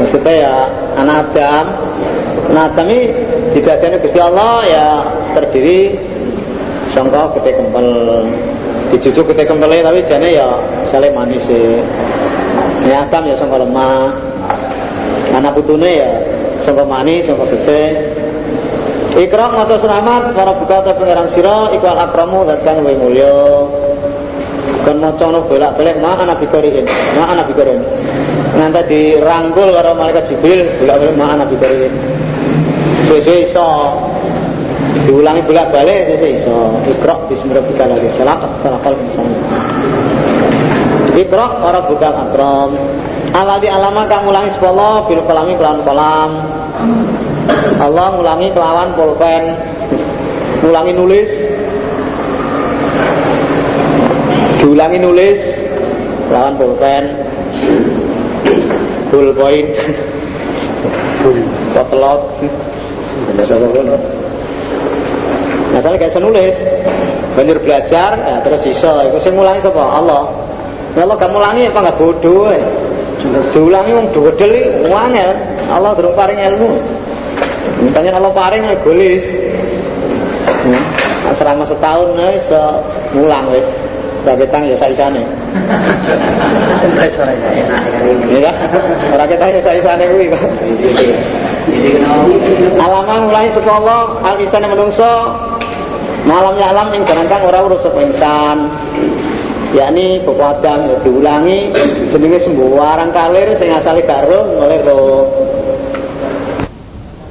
[0.00, 0.54] Maksudnya ya
[1.00, 1.64] anak Adam.
[2.50, 3.14] Anak ini
[3.54, 4.86] tidak ada Gusti Allah ya
[5.38, 5.94] terdiri
[6.90, 7.86] sangka gede kempel.
[8.90, 10.50] Dijujuk gede kempelnya tapi jane ya
[10.90, 11.46] saling manis.
[12.90, 14.10] Ya Adam ya sangka lemah.
[15.30, 16.10] Anak putune ya
[16.66, 17.82] sangka manis, sangka gede.
[19.10, 23.38] Ikram atau selamat para buka atau pengarang sira ikwal akramu dan kang luwih mulya.
[24.86, 27.82] Kan maca ono bolak-balik ma ana bikariin, ma ana bikariin.
[28.54, 31.94] Nganti dirangkul karo malaikat Jibril bolak-balik ma ana bikariin.
[33.08, 33.68] Sesuai iso
[35.08, 36.56] diulangi bolak-balik sesuai iso.
[36.88, 37.96] Ikra bismillahirrahmanirrahim.
[37.96, 38.18] lagi.
[38.20, 39.40] Salat salakal misalnya.
[41.16, 42.70] Ikra para buka akram.
[43.30, 46.30] Aladi alama kang ulangi sepuluh bil kolami kelan kolam.
[47.80, 49.42] Allah ngulangi kelawan pulpen
[50.60, 51.30] ngulangi nulis
[54.60, 55.40] diulangi nulis
[56.28, 57.04] kelawan pulpen
[63.34, 64.02] bullpoint potelot
[65.70, 66.56] Masalah kayak nulis
[67.38, 70.26] banjur belajar ya, terus iso itu sing ngulangi sapa Allah
[70.98, 72.66] kalau kamu ulangi apa nggak bodoh ya.
[73.54, 75.30] diulangi wong dodel iki wangel
[75.70, 76.74] Allah durung paring ilmu
[77.80, 79.24] Mintanya Allah paring egois.
[80.60, 80.82] Hmm.
[81.32, 82.62] Selama setahun ya bisa
[83.16, 83.68] mulang wis.
[84.20, 85.24] Raketang ya saisane.
[86.76, 88.44] Sampai sore ini.
[88.44, 88.52] Iya.
[89.16, 90.42] Raketang ya saisane kuwi kok.
[91.68, 92.24] Jadi kenapa?
[92.80, 95.12] Alama mulai saka Allah al insan menungso.
[96.24, 98.68] Malamnya alam yang barangkang ora urus sapa insan.
[99.76, 101.60] Yakni Adam ya diulangi.
[102.08, 105.24] Jenenge sembarang kalir sing asale roh oleh roh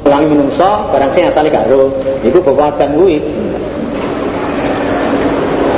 [0.09, 1.93] ulangi menungso barang sing asale gak roh
[2.25, 3.21] iku Adam kuwi.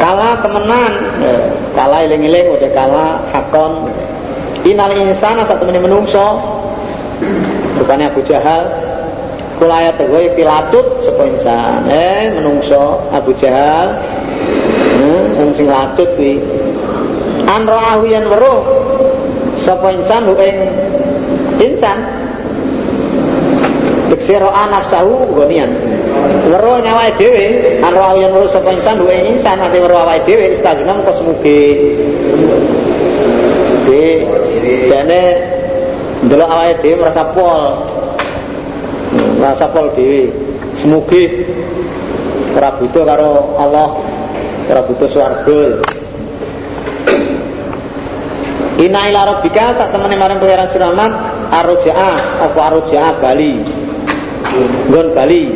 [0.02, 1.46] Kala temenan eh,
[1.78, 3.92] kala eling-eling udah kala hakon.
[4.66, 6.51] Inal insana satu menungso
[7.82, 8.70] rupanya Abu Jahal
[9.58, 11.90] kula ayat gue pilatut sapa insan?
[11.90, 13.98] Eh menungso Abu Jahal
[15.02, 16.38] hmm, sing latut kuwi.
[17.50, 18.62] An ra'ahu yen weruh
[19.58, 20.58] sapa insan hu ing
[21.58, 21.98] insan?
[24.12, 25.72] Diksi ro'a nafsahu gonian
[26.52, 30.20] Weruh nyawai dewe An ro'a yang weruh sapa insan hu ing insan Nanti weruh awai
[30.28, 31.00] dewe Istagna
[36.26, 37.62] Delok awai dewe merasa pol
[39.40, 40.30] Merasa pol dewe
[40.78, 41.26] Semuge
[42.54, 43.90] Ora butuh karo Allah
[44.70, 45.82] Ora butuh swarga
[48.82, 51.12] Ina ila rabbika sak temene marang pangeran siramat
[51.54, 52.14] arja'a
[52.50, 53.62] apa arja'a bali.
[54.90, 55.54] Nggon bali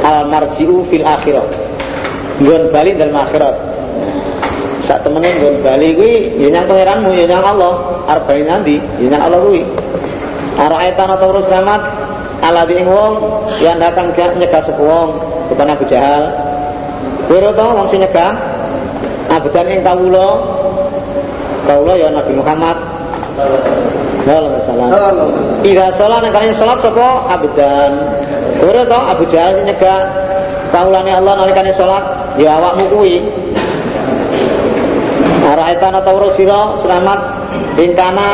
[0.00, 1.44] al marji'u fil akhirah.
[2.40, 3.71] Nggon bali dalam akhirat.
[4.82, 9.06] Sak temene nggon bali kuwi ya nyang pangeranmu ya nyang Allah, arep bali nanti ya
[9.14, 9.62] nyang Allah kuwi.
[10.58, 11.80] Ara'aitan atau urus rahmat
[12.42, 13.14] ala di wong
[13.62, 15.14] yang datang ke nyegah sepu wong
[15.48, 16.34] bukan Abu Jahal.
[17.30, 18.34] Ora tau wong sing nyegah
[19.30, 20.28] abedan ing kawula
[21.62, 22.74] Kaulah ya Nabi Muhammad
[24.22, 25.72] Sallallahu alaihi.
[25.74, 27.92] Ida sholat nang kalian sholat sapa abdan.
[28.62, 29.98] Ora to Abu Jahal sing nyegah
[30.74, 33.22] kaulane Allah nalikane sholat ya awakmu kuwi.
[35.72, 37.20] Araita ta ora sira selamat
[37.80, 38.28] ingkana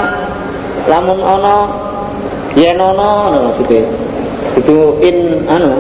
[0.90, 1.70] lamun ana
[2.58, 3.86] yen ana ngono maksude.
[4.58, 5.78] Itu in anu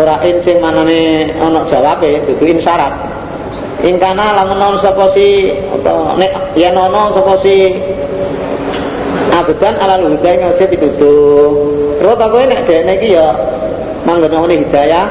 [0.00, 2.96] ora in sing manane ana jawabe dudu in syarat.
[3.84, 7.68] ingkana lamun non sapa si apa nek yen ana sapa si
[9.36, 11.52] abedan ala huda ing sing pituduh
[12.00, 13.36] terus aku nek dene iki ya
[14.08, 15.04] manggon hidayah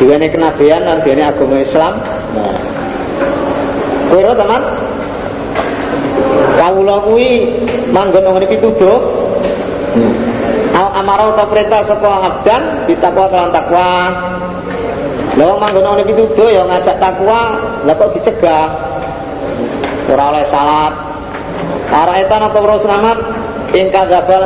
[0.00, 2.00] duwene kenabian lan duwene agama Islam
[2.32, 2.75] nah
[4.10, 4.62] kowe teman
[6.56, 7.30] kawula kuwi
[7.90, 8.98] manggon ngene pituduh
[10.96, 13.90] Amarau ta perintah sapa abdan ditakwa kelawan takwa.
[15.36, 17.40] Lah wong manggon ngene pituduh ya ngajak takwa,
[17.84, 18.66] lah kok dicegah.
[20.08, 20.94] Ora oleh salat.
[21.92, 23.18] Para etan atau ora selamat?
[23.76, 24.42] Ing kadzabal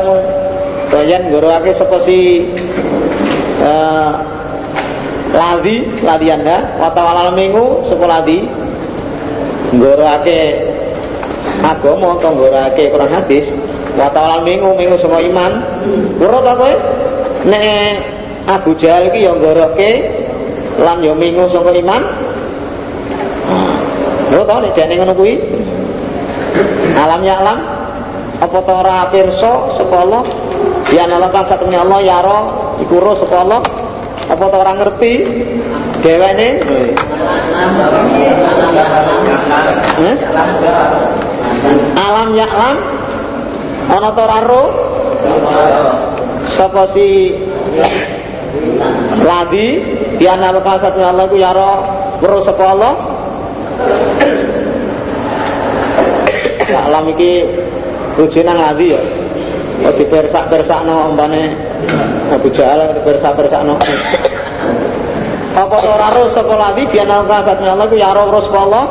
[0.90, 2.50] doyan ngoroake sapa si
[3.62, 4.12] eh
[5.30, 6.78] ladi ladi anda?
[6.82, 8.44] Wa ta'ala minggu sapa ladi
[9.74, 10.40] ngoroake
[11.62, 13.46] agama atau ngoroake Quran hadis
[13.94, 15.52] wa ta'ala minggu minggu semua iman.
[16.22, 16.74] Ora ta kowe?
[17.46, 17.94] Nek
[18.46, 19.90] Abu Jahal iki ya nggoroke
[20.80, 22.02] lan ya mingu saka iman.
[24.30, 25.34] Lho to nek jane ngono kuwi?
[26.94, 27.58] Alam ya alam
[28.40, 30.22] apa to ora pirsa saka Allah?
[30.90, 31.06] Ya
[31.46, 32.40] satune Allah ya ro
[32.82, 33.60] iku ro saka Allah.
[34.30, 35.12] Apa to ora ngerti?
[36.00, 36.48] Dhewene
[41.98, 42.76] Alam ya alam
[43.90, 44.64] ana to ora ro
[46.48, 47.34] sapa si
[49.20, 49.68] ladi
[50.22, 51.72] ya nalakan satune Allah iku ya ro
[52.22, 52.94] ro saka Allah
[56.70, 57.42] Ya alam iki
[58.14, 59.00] bojo nang ladi ya.
[59.80, 61.50] Oh dipersak-persakno umpane
[62.30, 63.74] Abu Jahal dipersak-persakno.
[65.50, 68.84] Apa to ro sapa ladi biyen ana satune Allah ku ya ro ro sapa Allah.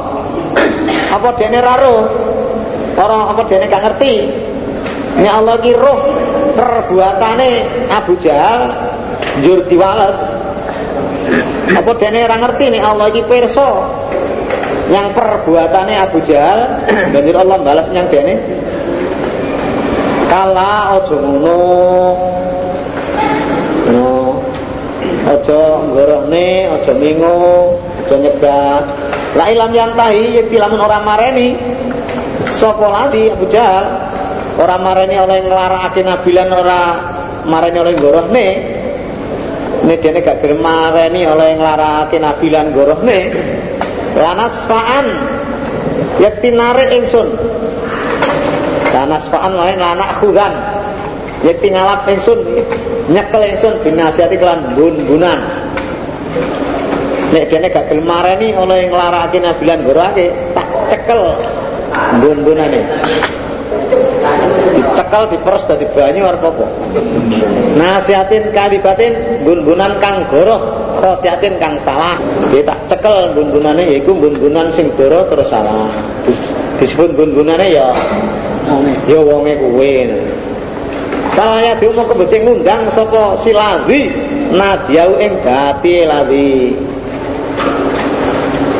[1.10, 1.95] Apa dene ra ro?
[3.00, 4.13] Ora apa dene gak ngerti.
[5.19, 6.00] Nek Allah ki roh
[6.54, 7.52] perbuatane
[7.89, 8.62] Abu Jahal
[9.41, 10.17] njur diwales.
[11.74, 13.69] Apa dene ora ngerti nek Allah iki pirsa
[14.89, 16.82] yang perbuatannya Abu Jahal
[17.13, 18.41] banjur Allah balas yang dene
[20.30, 21.62] kala ojo ngono
[23.89, 24.10] no
[25.30, 25.62] ojo
[25.93, 27.38] ngorone ojo mingo
[28.06, 31.50] ojo nyegah la ilam yang tahi yakti lamun orang mareni.
[32.58, 33.86] Sapa ladi Abu Jahal?
[34.60, 36.82] Orang mareni oleh nglarakake nabilan ora
[37.48, 38.48] mareni oleh ngorohne
[39.80, 43.20] ini dene gak gelem mareni oleh nglarakake nabilan ngorohne
[44.20, 45.06] lanasfaan
[46.20, 47.28] yakti narik ingsun.
[48.92, 50.54] Lanasfaan wae lanak khudan.
[51.39, 52.39] Yakti ngalap ingsun
[53.08, 55.39] nyekel ingsun binasiati kelan bun-bunan
[57.30, 61.22] nek dene gak gelem mareni oleh nglarakake nabilan gorake tak cekel
[62.22, 62.82] bun-bunane
[65.10, 66.65] dicekel diperes dadi banyu arep apa?
[67.80, 72.20] Nasihatin kalibatin bun-bunan kang goroh khotiatin kang salah.
[72.52, 75.89] Dia tak cekel bun-bunane yaiku bun-bunan sing goroh terus salah.
[76.78, 77.89] Disebut bun-bunane ya
[79.08, 80.12] ya wonge kuwe.
[81.34, 84.12] Kalau ya dia mau kebecing ngundang sapa si ladhi
[84.52, 86.76] nadiau ing dati ladhi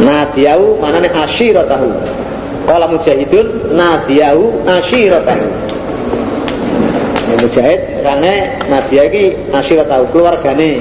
[0.04, 1.90] nadiau manane asyiratahu
[2.70, 5.46] Kala mujahidun nadiyahu asyiratahu.
[7.30, 8.34] Ya, mujahid karena
[8.70, 10.78] nadia iki asyiratahu keluargane.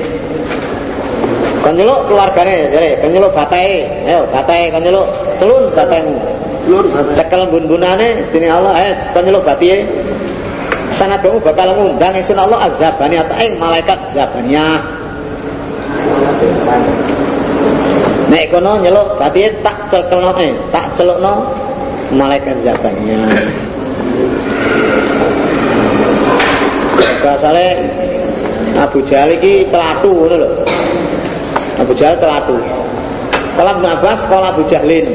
[1.64, 3.88] Kan nyeluk keluargane, jare kan nyeluk batae.
[4.04, 5.08] Ayo batae kan nyeluk
[5.40, 6.16] celun batemu.
[6.68, 9.88] Celun cekel bun-bunane dene Allah ayo kan nyeluk batie.
[10.92, 14.80] Sangat kamu bakal ngundang ingsun Allah azabani ing malaikat zabaniyah.
[18.28, 21.48] Nek kono nyeluk batie tak cekelno eh, tak celukno
[22.12, 23.16] malaikat zabannya
[27.24, 27.66] Basale
[28.78, 30.50] Abu Jahal iki celatu ngono lho.
[31.82, 32.54] Abu Jahal celatu.
[33.58, 35.06] Kalau Ibnu Abbas kalau Abu Jahlin.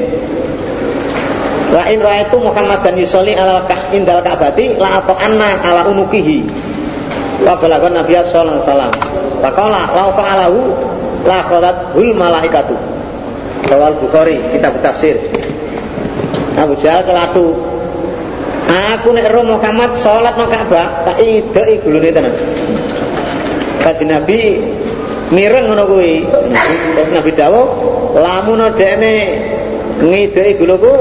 [1.73, 6.45] La in ra'aitu Muhammadan yusolli ala kah indal ka'bati la atau anna ala unukihi.
[7.41, 8.93] Wa balagon Nabi sallallahu alaihi wasallam.
[9.41, 10.60] Faqala la fa'alahu
[11.23, 12.93] la khadat hul malaikatu.
[13.67, 15.19] Rawal Bukhari kitab tafsir.
[16.60, 17.56] Abu Jahal celatu.
[18.63, 22.34] Aku nek roh Muhammad salat nang Ka'bah tak ideki gulune tenan.
[23.84, 24.63] Kanjeng Nabi
[25.36, 26.23] mireng ngono kuwi.
[26.95, 27.67] Terus Nabi dawuh,
[28.15, 29.15] lamun dekne
[29.99, 30.93] ngideki guluku,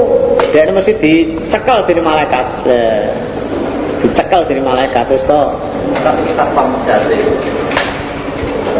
[0.51, 2.45] dekne mesti dicekel dening malaikat.
[2.67, 3.33] Lah
[4.03, 5.41] dicekel dening malaikat terus to.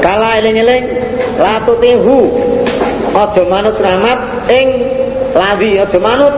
[0.03, 0.83] Kala eling-eling
[1.39, 2.19] latu tihu
[3.13, 4.67] aja manut selamat ing
[5.37, 6.33] ladi aja manut.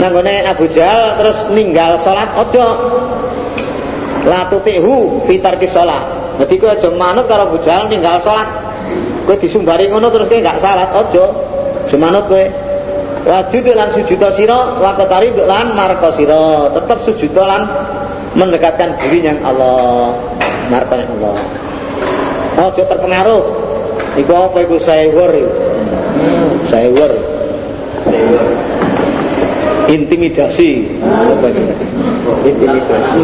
[0.00, 2.66] Nanggone Abu Jahal terus ninggal sholat ojo
[4.24, 6.36] latutihu fitar ki sholat.
[6.40, 8.48] Jadi kau aja manut kalau Abu Jahal ninggal sholat.
[9.24, 11.24] Kau disumbari ngono terus kau gak salat aja.
[11.96, 12.40] Manut kau
[13.24, 17.64] wajud lan sujud siro wakatari lan marko siro tetap sujud lan
[18.36, 20.12] mendekatkan diri yang Allah.
[20.68, 21.36] Yang Allah.
[22.54, 23.63] Ojo terpengaruh
[24.18, 24.76] iku apa iku?
[24.78, 25.32] Sayur
[26.70, 27.12] sayur
[29.90, 30.88] intimidasi.
[32.44, 33.20] Intimidasi.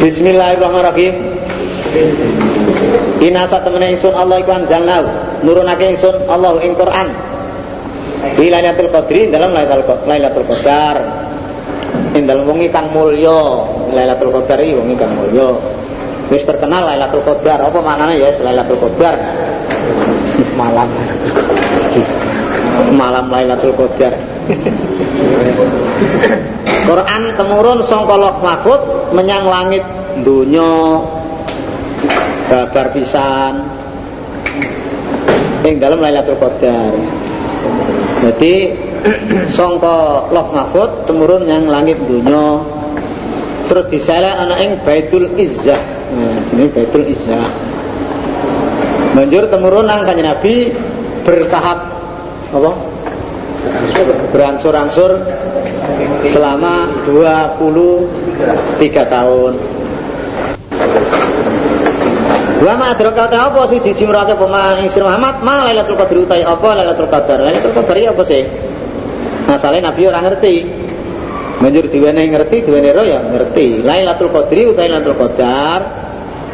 [0.00, 1.14] Bismillahirrahmanirrahim.
[3.20, 4.98] Inasa temene ingsun Allah iku anzalna
[5.42, 7.08] nurunake ingsun Allah ing Quran.
[8.36, 10.96] Di Lailatul Qadri dalam Lailatul Qadar.
[12.14, 13.64] Ing dalem wengi kang mulya.
[13.90, 15.56] Lailatul Qadar iki wengi kang mulya
[16.30, 17.58] wis terkenal Lailatul Qadar.
[17.66, 18.14] Apa maknanya?
[18.16, 19.14] Ya Lailatul Qadar.
[20.54, 20.88] Malam.
[22.94, 24.14] Malam Lailatul Qadar.
[26.86, 28.80] Quran temurun sangka Lauh Mahfuz
[29.12, 29.84] menyang langit.
[30.22, 31.02] Dunya
[32.46, 33.54] babar pisan.
[35.66, 36.94] Ing dalam Lailatul Qadar.
[38.22, 38.54] Jadi
[39.56, 42.62] sangka Loh Mahfud temurun yang langit dunya
[43.70, 45.99] terus disaleh ana ing Baitul Izzah.
[46.10, 47.46] Nah, jenenge Baitul Izzah.
[49.14, 50.74] Banjur temurun nang Kanjeng Nabi
[51.26, 51.78] bertahap
[52.50, 52.72] apa?
[54.34, 55.10] Berangsur-angsur
[56.30, 57.58] selama 23
[59.06, 59.54] tahun.
[62.60, 66.68] Wa ma adraka ta apa siji simrake pemain Sir Muhammad ma Lailatul Qadar utai apa
[66.76, 67.38] Lailatul Qadar.
[67.40, 68.42] Lailatul Qadar apa sih?
[69.48, 70.54] Masalahe Nabi ora ngerti.
[71.60, 73.80] Banjur diwene ngerti, diwene ro ya ngerti.
[73.80, 75.99] Lailatul Qadri utai Lailatul Qadar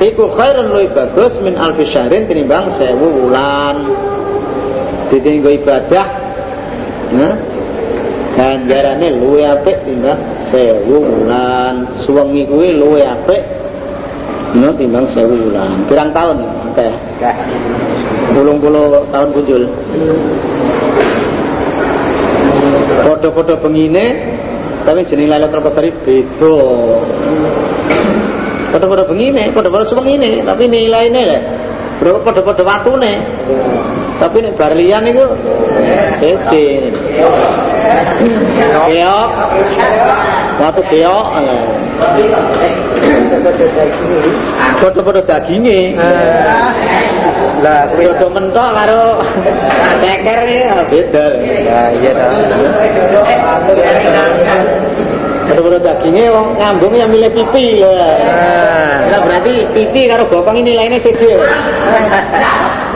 [0.01, 3.76] iku khairun luwih bagus min alfi syahrin tinimbang 1000 wulan.
[5.07, 6.07] Ditinggo ibadah
[7.14, 7.34] nah,
[8.34, 10.18] ganjarane luwih apik timbang
[10.51, 11.74] 1000 wulan.
[12.03, 13.57] Suwengi kuwi luwih apik
[14.57, 16.40] no timbang sewu bulan pirang tahun
[16.72, 16.88] oke
[18.32, 19.62] pulung puluh tahun muncul
[23.05, 24.07] foto-foto pengine
[24.86, 26.57] tapi jenis Lailatul Qadar beda
[28.76, 31.42] foto-foto pengine foto-foto sepengine tapi nilainya lah
[31.96, 33.24] berapa foto-foto watune
[34.20, 35.24] tapi nih barlian itu
[36.20, 36.92] sece
[38.84, 39.30] keok
[40.60, 41.26] waktu keok
[44.80, 45.96] foto-foto dagingnya.
[47.64, 49.24] Lah foto mentok karo
[50.04, 51.26] ceker ya beda.
[51.40, 52.32] Ya iya toh.
[55.47, 58.18] Foto-foto dagingnya wong ngambung yang milih pipi lah
[59.07, 61.30] Lah berarti pipi karo bokong ini lainnya siji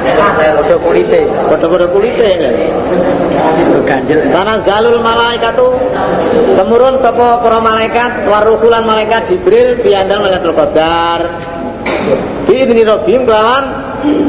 [0.01, 1.28] Foto kulite.
[1.46, 2.51] foto-foto kulitnya
[3.84, 4.30] Ganjel.
[4.30, 5.74] Tanah zalul malaikatu
[6.55, 11.20] temurun sapa para malaikat waruhulan malaikat Jibril biandal Lailatul Qadar.
[12.46, 13.64] Idzni rabbihim kelawan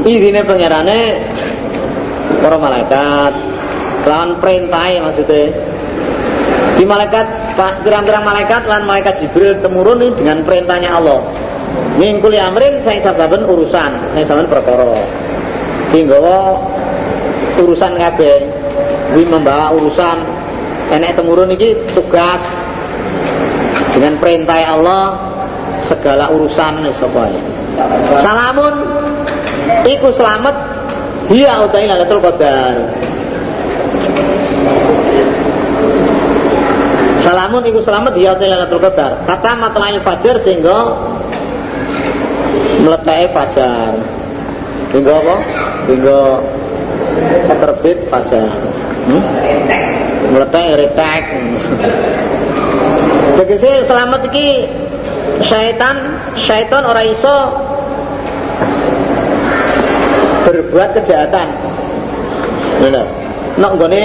[0.07, 1.01] izine pangerane
[2.41, 3.33] para malaikat.
[4.01, 5.53] Kelawan perintahe maksudnya.
[6.73, 7.27] Di malaikat
[7.85, 11.21] pirang-pirang malaikat lan malaikat Jibril temurun ini dengan perintahnya Allah.
[11.95, 14.95] Mingkul amrin saya saben urusan, saya saben perkara.
[15.91, 16.55] Hinggawa
[17.59, 18.37] urusan kabeh.
[19.11, 20.17] Kuwi membawa urusan.
[20.91, 22.43] Enek temurun iki tugas
[23.95, 25.03] dengan perintah Allah
[25.87, 27.31] segala urusan sapa
[28.19, 28.73] Salamun
[29.87, 30.55] iku selamat.
[31.31, 32.75] Hiya utai Lailatul Qadar
[37.51, 39.27] Salamun iku selamat utai Lailatul Qadar.
[39.27, 40.87] Kata matlail fajar sehingga
[42.79, 43.99] meletai fajar.
[44.95, 45.35] Hingga apa?
[45.91, 46.19] hingga
[47.59, 48.55] terbit fajar.
[49.03, 49.23] Hmm?
[50.31, 51.23] meletak retak.
[53.43, 54.71] Tegese selamat iki
[55.43, 57.35] syaitan syaitan ora iso
[60.47, 61.51] berbuat kejahatan.
[62.79, 63.21] Bener
[63.59, 64.03] nek nggone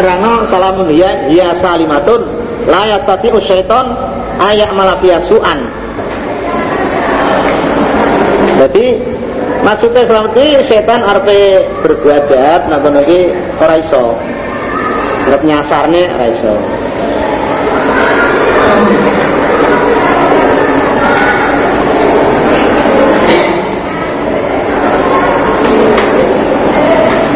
[0.00, 2.24] nerangno salamun ya ya salimatun
[2.64, 3.92] la yastati syaitan
[4.40, 5.68] ayak malafiya su'an.
[8.56, 8.96] Jadi
[9.60, 14.16] maksudnya selamat ini setan arpe berbuat jahat nah iki ora iso.
[15.28, 16.54] Arep nyasarne ora iso.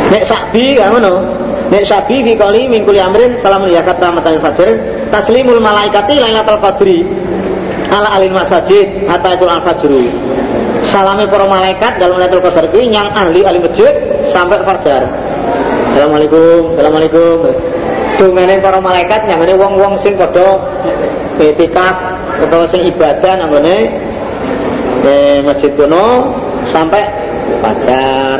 [0.09, 1.44] Nek sabi kan ngono.
[1.75, 4.79] Nek sabi fi qali min kulli amrin salamun ya kata matal fajr
[5.11, 7.03] taslimul malaikati lailatul qadri
[7.91, 10.07] ala alil masajid hatta itu al fajru
[10.85, 13.93] salami para malaikat dalam Lailatul Qadar kuwi yang ahli ahli masjid
[14.29, 15.09] sampai fajar.
[15.91, 17.37] Assalamualaikum, assalamualaikum.
[18.21, 20.61] Dungane para malaikat nyangane wong-wong sing padha
[21.41, 21.97] etikaf
[22.47, 23.91] utawa sing ibadah nanggone
[25.03, 26.37] eh, masjid kuno
[26.71, 27.03] sampai
[27.59, 28.39] fajar.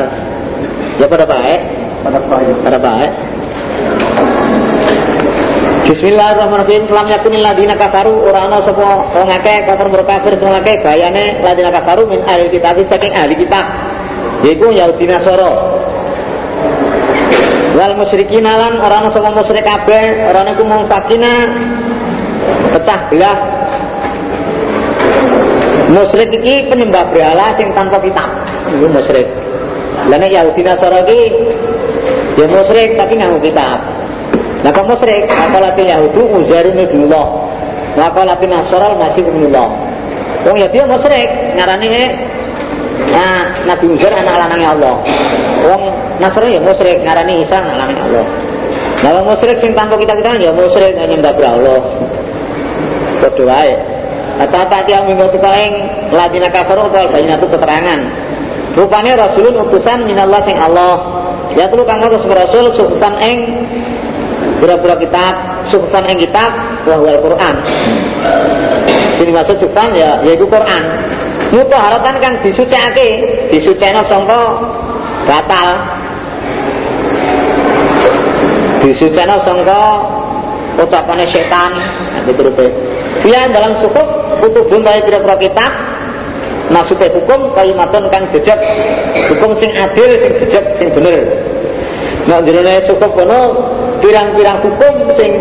[0.95, 2.55] Ya pada baik, Pada baik.
[2.61, 2.93] pada.
[5.89, 6.85] Bismillahirrahmanirrahim.
[6.93, 11.41] Lam yakunil ladina kafaru ora ana sapa wong akeh kafir mur kafir sing akeh bayane
[11.41, 13.65] ladina kafaru min ahli kitab saking ahli kitab.
[14.45, 15.49] Yaiku Yahudi Nasara.
[17.73, 21.33] Wal musyrikin lan ora ana sapa musyrik kabeh, ora ana iku mungfakina
[22.69, 23.37] pecah belah.
[25.89, 28.29] Musyrik iki penyembah berhala sing tanpa kitab.
[28.69, 29.25] Iku musyrik.
[30.05, 31.33] Lah nek Yahudi Nasara iki
[32.35, 33.79] ya musyrik tapi nganggo kitab.
[34.65, 37.27] Nah kamu musyrik, akalatil Yahudu Uzair ibn Allah.
[37.95, 39.69] Wa akalatil Nasara Masih ibn Allah.
[40.45, 41.87] Wong ya dia musyrik, ngarani
[43.13, 44.95] nah, Nabi Uzair anak lanangnya Allah.
[45.65, 45.81] Wong
[46.17, 48.25] Nasrani ya musyrik, ngarani Isa anak lanangnya Allah.
[49.05, 51.81] Nah wong musyrik sing tanpa kita kita ya musyrik nyembah Allah.
[53.21, 53.95] Padha wae.
[54.35, 55.73] atau tak yang minggu teko ing
[56.11, 57.99] ladina kafaru apa bayinatu keterangan
[58.75, 61.14] rupanya rasulun utusan minallah sing Allah
[61.55, 63.37] ya telu kang ngutus rasul sukutan ing
[64.59, 65.33] pura-pura kitab
[65.67, 66.51] sukutan ing kitab
[66.85, 67.55] wa huwal Quran.
[69.17, 70.83] Sini maksud sukutan ya yaitu Quran.
[71.55, 73.09] Haratan kang disucikake
[73.49, 74.39] disucikno sangka
[75.25, 75.69] batal.
[78.83, 79.81] Disucikno sangka
[80.75, 81.71] ucapane setan
[82.27, 82.67] diturupe
[83.23, 84.03] dia dalam sukup
[84.43, 85.71] utubun dari pira-pira kitab
[86.67, 88.59] maksudnya hukum kalimatun kang jejak.
[89.31, 91.44] Hukum sing adil sing jejak sing bener
[92.25, 93.41] nah jenenge cukup kono
[94.01, 95.31] pirang-pirang hukum sing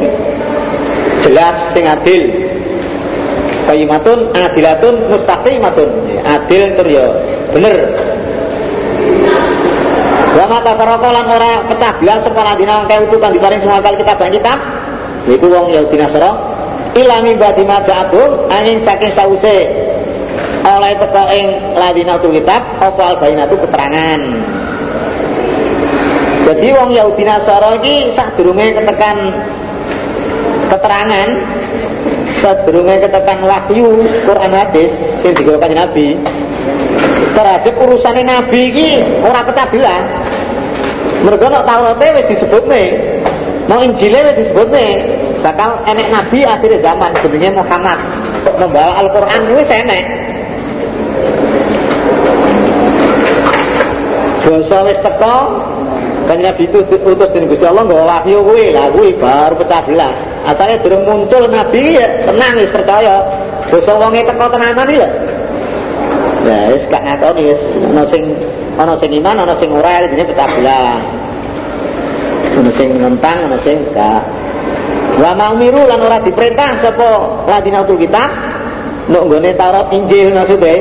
[1.25, 2.23] jelas sing adil.
[3.65, 5.89] Kalimatun adilatun mustaqimatun.
[6.21, 7.07] Adil tur ya
[7.57, 7.77] bener.
[10.35, 13.97] Wa mata faraka lan ora pecah belah sapa ladina kang utuh kang diparing semua kali
[13.97, 14.59] kitab kitab.
[15.25, 16.37] Yaiku wong Yahudi Nasara
[16.93, 19.57] ilami badi maja'atum angin saking sause
[20.65, 21.47] oleh teko ing
[21.81, 24.21] ladina kitab apa albainatu keterangan
[26.45, 29.17] jadi wong Yahudi Nasara iki sadurunge ketekan
[30.69, 31.29] keterangan
[32.37, 34.93] sadurunge ketekan wahyu Quran hadis
[35.25, 36.21] sing digawa kanjeng Nabi.
[37.33, 38.89] Terhadap urusan Nabi iki
[39.25, 40.01] ora belah
[41.25, 42.83] mergo nek Taurat wis disebutne
[43.65, 44.87] mau Injil wis disebutne
[45.41, 47.97] bakal enek nabi akhir zaman jenenge Muhammad.
[48.45, 50.05] Membawa Al-Qur'an wis enek.
[54.45, 55.37] Basa wis teko
[56.25, 60.13] kan Nabi itu utus dengan Gusti Allah nggawa wahyu kuwi lah baru pecah belah.
[60.49, 63.21] Asalnya durung muncul Nabi ya tenang wis percaya.
[63.69, 65.09] Basa wonge teko tenanan ya.
[66.45, 67.61] Ya wis gak ngakoni wis.
[67.93, 68.23] Ana sing
[68.81, 70.99] ana iman ana sing ora pecah belah.
[72.57, 74.23] Ana sing ngentang ana sing gak.
[75.21, 77.09] Wa maumiru lan ora diperintah sapa
[77.47, 78.25] ladina utul kita
[79.05, 80.75] nek nggone Taurat Injil maksudnya.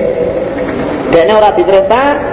[1.11, 2.32] Dene ora diperintah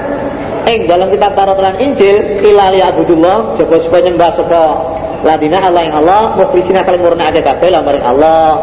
[0.66, 4.64] ing dalam kitab Taurat lan Injil ilali abudullah jaba supaya nyembah sapa
[5.24, 8.60] ladina Allah yang Allah mukhlisina kali murnake kabeh lan maring Allah.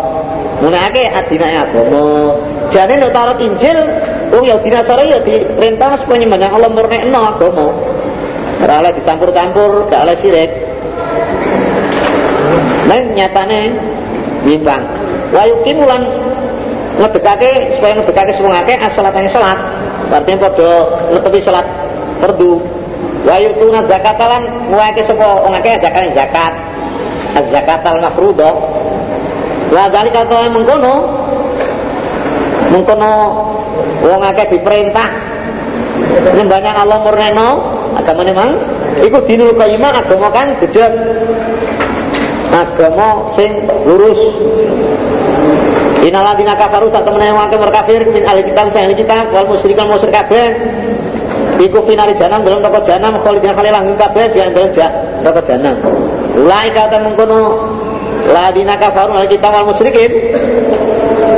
[0.57, 2.33] Munake adina agama.
[2.73, 3.77] Jane nek Taurat Injil
[4.33, 7.67] wong ya dinasara ya diperintah supaya nyembah Allah murnekno agama.
[8.57, 10.49] Ora oleh dicampur-campur gak oleh sirik
[12.87, 13.61] Neng nyatane
[14.47, 14.83] bimbang.
[15.35, 16.01] Wa yuqimu lan
[16.97, 19.59] ngedekake supaya ngedekake semua akeh as-salatane salat.
[20.07, 20.71] Artinya padha
[21.11, 21.67] netepi salat
[22.21, 22.61] fardu
[23.27, 25.27] wa yutuna zakatalan ngake sapa?
[25.43, 26.53] Wong akeh zakat zakat.
[27.37, 28.55] Az-zakatal mafruḍah
[29.67, 30.95] wa zalika to mengkono
[32.71, 33.11] mengkono
[34.05, 35.09] wong akeh diperintah.
[36.37, 37.49] Nyembahnya Allah murneno
[37.97, 38.49] agama memang
[39.01, 40.93] iku dinul qayyimah agama kan jejak
[42.53, 44.21] agama sing lurus.
[45.97, 50.15] Inaladina kafaru satu menawa wong kafir min ahli kitab sing ahli kitab wal musyrikan musyrik
[50.15, 50.55] kabeh
[51.57, 54.53] Iku finali janam dalam toko janam kali langgeng kabeh di dalam
[55.25, 55.75] toko janam.
[56.37, 57.65] Ulai kata mengkono
[58.29, 60.11] ladina kafaru lagi kita wal musyrikin.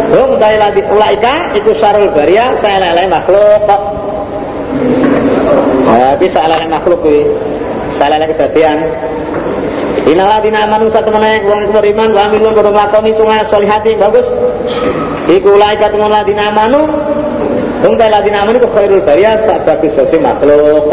[0.09, 3.63] Hum dari ladi ulaika iku syarul baria saya lele makhluk.
[5.87, 7.23] Ya, bisa lele makhluk kuwi.
[7.95, 8.91] Saya lele kedadian.
[10.03, 14.27] Inaladina amanu satu menaik uang beriman wa amilun kudu nglakoni sungai solihati bagus.
[15.31, 16.89] Iku ulaika temen ladina amanu
[17.79, 20.87] Wong ta ladina amanu khairul bariyah sak bagus bagus makhluk.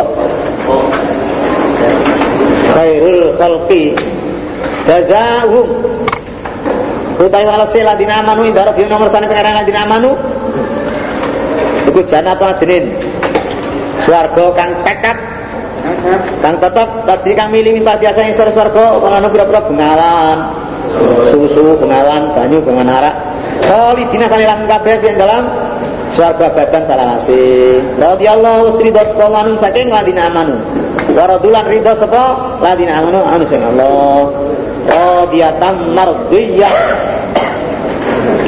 [2.71, 3.85] Khairul khalqi.
[4.87, 5.67] Jazaahum
[7.17, 10.15] Utai walasi ladina amanu indah rabbi nomor sana pengarang ladina amanu
[11.91, 12.95] Iku jannatu adnin.
[14.05, 15.19] Swarga kang tekad
[16.43, 20.39] Kang tetep tadi kang milih minta biasa ing swarga penganut pira-pira bengawan.
[21.31, 23.15] Susu bengawan banyu bengawan arak.
[23.65, 25.66] Khalidina kali lan kabeh dalam
[26.17, 27.45] Swarga badan salawasi.
[28.01, 30.57] Radhiyallahu ridho sapa manun saking ladina amanu.
[31.13, 34.33] Wa radulan ridho sapa ladina amanu anu sing Allah.
[34.89, 36.75] Radiyatan mardiyah.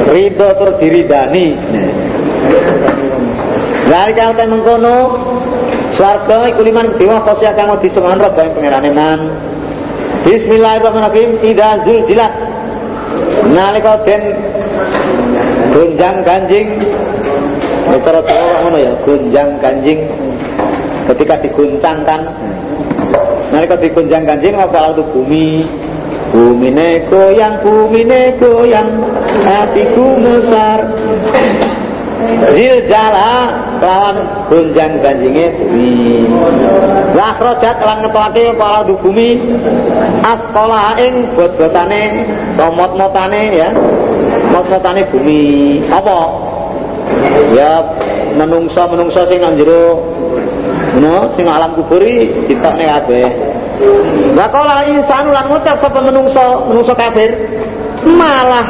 [0.09, 1.61] Ridho tur diridani.
[3.89, 4.97] Lari kau teh mengkono
[5.93, 9.21] Swarga iku liman dewa khosya kang disengan rob ing pangerane man.
[10.25, 11.45] Bismillahirrahmanirrahim.
[11.45, 12.33] Idza zulzilat.
[13.53, 14.23] Nalika den
[15.73, 16.69] gonjang ganjing
[18.05, 20.01] cara Jawa ngono ya, gunjang kanjing
[21.09, 22.21] ketika diguncangkan.
[23.49, 25.65] Nalika digunjang kanjing apa itu bumi
[26.29, 28.89] bumi ne goyang, bumi ne goyang,
[29.49, 30.85] hatiku mesar.
[32.53, 34.17] Ziljala lawan
[34.53, 36.29] gunjang kanjingnya bumi.
[37.17, 39.29] Lakhrojat lan ngetokake apa itu bumi
[40.21, 42.27] asqala ing bot-botane,
[42.61, 43.71] tomot-motane ya.
[44.49, 45.41] mot-motane bumi
[45.93, 46.48] apa
[47.55, 47.83] ya
[48.37, 50.03] menungso-menungso sing nang jero
[50.99, 53.27] no sing alam kubur iki ditokne kabeh.
[54.35, 57.31] Wa qala insanu lan ngucap sapa menungso menungso kafir
[58.07, 58.67] malah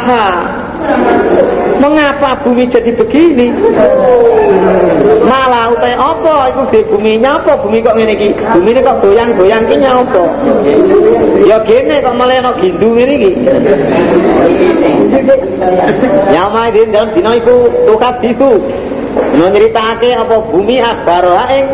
[1.79, 3.55] mengapa bumi jadi begini?
[5.25, 6.53] Malah utai apa?
[6.53, 7.59] Itu di bumi nyapa?
[7.63, 8.31] Bumi kok ngene iki?
[8.35, 10.25] Bumi ini kok goyang-goyang ki nyapa?
[11.47, 13.31] Ya gini kok ana gindu ngene iki.
[16.35, 18.51] Nyama iki dalam dina iku tukat itu
[19.35, 21.65] nyeritakake apa bumi akhbaro ing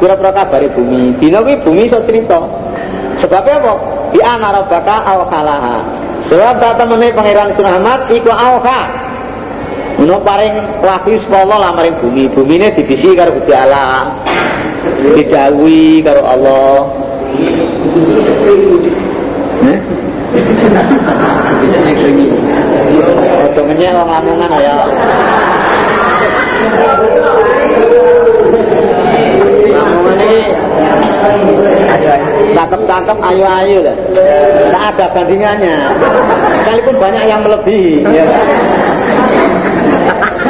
[0.00, 1.14] pira-pira kabare bumi.
[1.20, 2.40] Dina kuwi bumi iso cerita.
[3.20, 3.72] Sebabnya apa?
[4.12, 8.80] Bi ana rabbaka aw kalaha sebab saat temene pangeran Muhammad iku awha
[10.00, 12.24] Ono paring wahyu sapa lah maring bumi.
[12.32, 14.16] Bumine dibisi karo Gusti Allah.
[15.12, 16.76] Dijauhi karo Allah.
[19.62, 19.78] Eh?
[23.52, 24.76] Ojo ngenyek wong lamongan ya.
[32.52, 33.96] Cakep-cakep ayu-ayu lah.
[34.72, 35.76] Tak ada bandingannya.
[36.60, 38.06] Sekalipun banyak yang melebihi.
[38.08, 38.24] Ya.